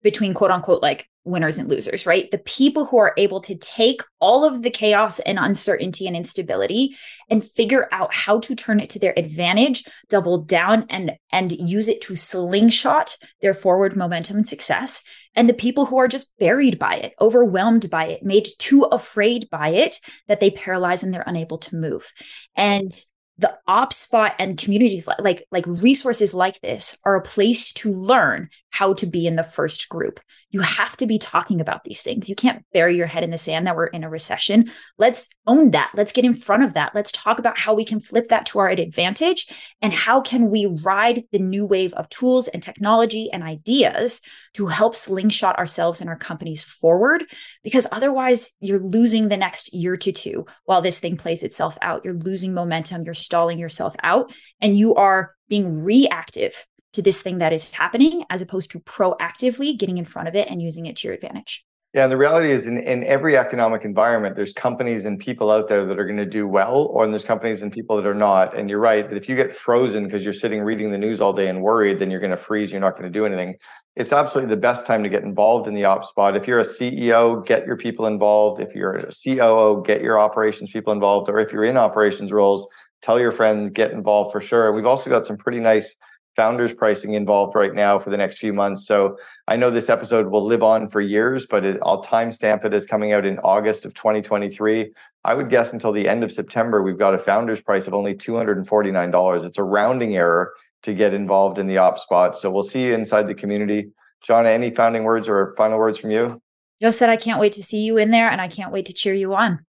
between 0.02 0.34
quote 0.34 0.52
unquote 0.52 0.82
like 0.82 1.10
winners 1.30 1.58
and 1.58 1.70
losers, 1.70 2.06
right? 2.06 2.30
The 2.32 2.40
people 2.40 2.86
who 2.86 2.98
are 2.98 3.14
able 3.18 3.42
to 3.42 3.56
take 3.56 4.02
all 4.20 4.44
of 4.46 4.64
the 4.64 4.70
chaos 4.70 5.20
and 5.20 5.40
uncertainty 5.40 6.08
and 6.08 6.16
instability 6.16 6.98
and 7.30 7.44
figure 7.44 7.88
out 7.92 8.14
how 8.14 8.40
to 8.42 8.56
turn 8.56 8.80
it 8.80 8.90
to 8.92 9.00
their 9.00 9.14
advantage, 9.18 9.86
double 10.10 10.42
down 10.42 10.86
and 10.90 11.14
and 11.32 11.52
use 11.52 11.88
it 11.88 12.02
to 12.02 12.16
slingshot 12.16 13.18
their 13.42 13.54
forward 13.54 13.96
momentum 13.96 14.38
and 14.38 14.50
success. 14.50 15.04
And 15.36 15.48
the 15.48 15.54
people 15.54 15.86
who 15.86 15.98
are 15.98 16.08
just 16.08 16.38
buried 16.38 16.80
by 16.80 16.96
it, 16.96 17.14
overwhelmed 17.22 17.90
by 17.90 18.08
it, 18.08 18.24
made 18.24 18.48
too 18.58 18.84
afraid 18.84 19.50
by 19.50 19.70
it 19.70 20.00
that 20.28 20.40
they 20.40 20.50
paralyze 20.50 21.04
and 21.04 21.14
they're 21.14 21.24
unable 21.26 21.60
to 21.60 21.76
move. 21.76 22.12
And 22.56 22.92
the 23.40 23.58
OpSpot 23.70 24.34
and 24.38 24.58
communities 24.58 25.08
like, 25.08 25.20
like 25.22 25.48
like 25.50 25.66
resources 25.66 26.34
like 26.34 26.60
this 26.60 26.98
are 27.06 27.16
a 27.16 27.22
place 27.22 27.72
to 27.72 27.92
learn 27.92 28.50
how 28.70 28.94
to 28.94 29.06
be 29.06 29.26
in 29.26 29.38
the 29.38 29.44
first 29.44 29.88
group. 29.88 30.20
You 30.52 30.60
have 30.60 30.98
to 30.98 31.08
be 31.08 31.18
talking 31.18 31.62
about 31.62 31.86
these 31.86 32.02
things. 32.02 32.28
You 32.28 32.36
can't 32.36 32.66
bury 32.74 32.98
your 32.98 33.08
head 33.08 33.24
in 33.24 33.32
the 33.32 33.38
sand 33.38 33.66
that 33.66 33.76
we're 33.76 33.88
in 33.88 34.04
a 34.04 34.10
recession. 34.10 34.72
Let's 34.98 35.30
own 35.48 35.72
that. 35.72 35.92
Let's 35.96 36.12
get 36.12 36.26
in 36.26 36.34
front 36.34 36.64
of 36.64 36.74
that. 36.74 36.94
Let's 36.94 37.14
talk 37.14 37.40
about 37.40 37.58
how 37.58 37.74
we 37.74 37.86
can 37.86 38.02
flip 38.02 38.28
that 38.28 38.46
to 38.48 38.60
our 38.60 38.68
advantage 38.68 39.48
and 39.82 39.94
how 39.94 40.20
can 40.20 40.50
we 40.50 40.66
ride 40.66 41.24
the 41.32 41.40
new 41.40 41.66
wave 41.66 41.94
of 41.94 42.10
tools 42.10 42.50
and 42.50 42.62
technology 42.62 43.32
and 43.32 43.42
ideas 43.42 44.22
to 44.60 44.68
help 44.68 44.94
slingshot 44.94 45.58
ourselves 45.58 46.02
and 46.02 46.10
our 46.10 46.18
companies 46.18 46.62
forward 46.62 47.24
because 47.64 47.88
otherwise 47.94 48.52
you're 48.60 48.80
losing 48.80 49.30
the 49.30 49.38
next 49.38 49.74
year 49.74 49.96
to 49.96 50.12
two 50.12 50.46
while 50.66 50.82
this 50.82 51.00
thing 51.00 51.16
plays 51.16 51.44
itself 51.44 51.78
out 51.82 52.04
you're 52.04 52.14
losing 52.14 52.54
momentum 52.54 53.04
you're 53.04 53.14
stalling 53.14 53.58
yourself 53.58 53.96
out 54.04 54.34
and 54.60 54.78
you 54.78 54.96
are 54.96 55.34
being 55.48 55.82
reactive 55.84 56.68
to 56.92 57.02
this 57.02 57.22
thing 57.22 57.38
that 57.38 57.54
is 57.54 57.72
happening 57.72 58.26
as 58.30 58.42
opposed 58.42 58.72
to 58.72 58.80
proactively 58.82 59.78
getting 59.78 59.98
in 59.98 60.06
front 60.06 60.28
of 60.28 60.36
it 60.36 60.50
and 60.50 60.62
using 60.62 60.86
it 60.88 60.98
to 60.98 61.08
your 61.08 61.16
advantage. 61.16 61.64
Yeah, 61.94 62.04
and 62.04 62.12
the 62.12 62.18
reality 62.18 62.52
is 62.52 62.68
in, 62.68 62.78
in 62.78 63.04
every 63.04 63.36
economic 63.36 63.84
environment, 63.84 64.36
there's 64.36 64.54
companies 64.54 65.06
and 65.06 65.18
people 65.18 65.50
out 65.50 65.68
there 65.68 65.86
that 65.86 65.98
are 65.98 66.06
going 66.06 66.18
to 66.18 66.26
do 66.26 66.48
well, 66.48 66.88
or 66.94 67.08
there's 67.08 67.24
companies 67.24 67.64
and 67.64 67.72
people 67.72 67.96
that 67.96 68.06
are 68.06 68.14
not. 68.14 68.56
And 68.56 68.70
you're 68.70 68.80
right 68.80 69.10
that 69.10 69.18
if 69.18 69.28
you 69.28 69.36
get 69.36 69.56
frozen 69.56 70.04
because 70.04 70.24
you're 70.24 70.34
sitting 70.34 70.62
reading 70.62 70.92
the 70.92 71.00
news 71.00 71.20
all 71.20 71.34
day 71.34 71.48
and 71.48 71.64
worried, 71.64 71.98
then 71.98 72.12
you're 72.12 72.20
going 72.20 72.30
to 72.30 72.38
freeze, 72.38 72.72
you're 72.72 72.80
not 72.80 72.92
going 72.92 73.12
to 73.12 73.18
do 73.20 73.26
anything. 73.26 73.56
It's 74.00 74.14
absolutely 74.14 74.56
the 74.56 74.62
best 74.62 74.86
time 74.86 75.04
to 75.04 75.10
get 75.10 75.24
involved 75.24 75.68
in 75.68 75.74
the 75.74 75.84
op 75.84 76.06
spot. 76.06 76.38
If 76.38 76.48
you're 76.48 76.62
a 76.62 76.64
CEO, 76.64 77.46
get 77.46 77.68
your 77.68 77.76
people 77.76 78.06
involved. 78.06 78.62
If 78.62 78.74
you're 78.74 78.96
a 78.96 79.12
COO, 79.12 79.84
get 79.86 80.02
your 80.02 80.18
operations 80.18 80.72
people 80.72 80.94
involved. 80.94 81.30
Or 81.30 81.38
if 81.38 81.52
you're 81.52 81.66
in 81.66 81.76
operations 81.76 82.32
roles, 82.32 82.66
tell 83.02 83.20
your 83.20 83.34
friends, 83.34 83.72
get 83.72 83.92
involved 83.92 84.32
for 84.32 84.40
sure. 84.40 84.72
We've 84.72 84.86
also 84.86 85.10
got 85.10 85.26
some 85.26 85.36
pretty 85.36 85.60
nice 85.60 85.98
founders 86.38 86.72
pricing 86.72 87.16
involved 87.16 87.56
right 87.56 87.76
now 87.76 88.00
for 88.00 88.10
the 88.10 88.16
next 88.16 88.38
few 88.38 88.54
months. 88.54 88.88
So 88.88 89.18
I 89.50 89.58
know 89.58 89.70
this 89.70 89.90
episode 89.90 90.28
will 90.28 90.46
live 90.46 90.64
on 90.64 90.88
for 90.88 91.02
years, 91.02 91.46
but 91.46 91.66
it, 91.66 91.78
I'll 91.84 92.02
timestamp 92.02 92.64
it 92.64 92.74
as 92.74 92.86
coming 92.86 93.12
out 93.12 93.26
in 93.26 93.38
August 93.40 93.84
of 93.84 93.94
2023. 93.96 94.94
I 95.26 95.34
would 95.34 95.50
guess 95.50 95.74
until 95.74 95.92
the 95.92 96.08
end 96.08 96.24
of 96.24 96.32
September, 96.32 96.82
we've 96.82 96.98
got 96.98 97.16
a 97.16 97.20
founder's 97.20 97.60
price 97.60 97.86
of 97.86 97.94
only 97.94 98.16
$249. 98.16 99.44
It's 99.44 99.58
a 99.58 99.64
rounding 99.64 100.16
error 100.16 100.54
to 100.84 100.94
get 100.94 101.14
involved 101.14 101.60
in 101.60 101.68
the 101.68 101.78
Ops 101.78 102.04
Spot. 102.04 102.38
So 102.38 102.50
we'll 102.52 102.64
see 102.64 102.86
you 102.86 102.94
inside 102.94 103.28
the 103.28 103.36
community. 103.36 103.92
Jhana, 104.28 104.48
any 104.48 104.72
founding 104.72 105.04
words 105.04 105.28
or 105.28 105.54
final 105.58 105.78
words 105.78 105.98
from 105.98 106.12
you? 106.12 106.42
Just 106.82 107.00
that 107.00 107.10
I 107.10 107.18
can't 107.18 107.40
wait 107.40 107.54
to 107.54 107.64
see 107.64 107.82
you 107.82 107.98
in 107.98 108.12
there 108.12 108.30
and 108.30 108.40
I 108.40 108.48
can't 108.48 108.72
wait 108.72 108.86
to 108.86 108.94
cheer 108.94 109.14
you 109.14 109.34
on. 109.34 109.66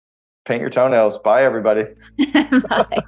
Paint 0.44 0.60
your 0.60 0.70
toenails. 0.70 1.18
Bye, 1.18 1.44
everybody. 1.44 1.84
Bye. 2.32 3.02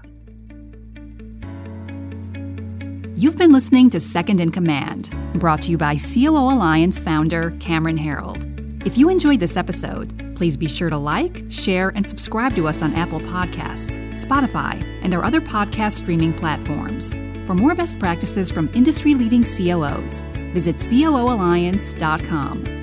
You've 3.17 3.37
been 3.37 3.51
listening 3.51 3.91
to 3.91 4.01
Second 4.01 4.41
in 4.41 4.53
Command, 4.53 5.13
brought 5.35 5.63
to 5.63 5.73
you 5.73 5.79
by 5.79 5.97
COO 5.97 6.37
Alliance 6.37 7.01
founder 7.01 7.51
Cameron 7.59 7.99
Herold. 7.99 8.47
If 8.87 8.97
you 8.97 9.09
enjoyed 9.09 9.41
this 9.41 9.57
episode, 9.57 10.37
please 10.37 10.57
be 10.57 10.69
sure 10.69 10.89
to 10.89 10.97
like, 10.97 11.43
share, 11.51 11.89
and 11.91 12.09
subscribe 12.09 12.55
to 12.55 12.69
us 12.69 12.81
on 12.81 12.95
Apple 12.95 13.19
Podcasts, 13.21 13.99
Spotify, 14.15 14.81
and 15.03 15.13
our 15.15 15.25
other 15.25 15.41
podcast 15.41 15.95
streaming 15.95 16.33
platforms. 16.33 17.17
For 17.49 17.55
more 17.55 17.75
best 17.75 17.99
practices 17.99 18.51
from 18.51 18.69
industry 18.75 19.15
leading 19.15 19.43
COOs, 19.43 20.21
visit 20.53 20.77
COOalliance.com. 20.77 22.78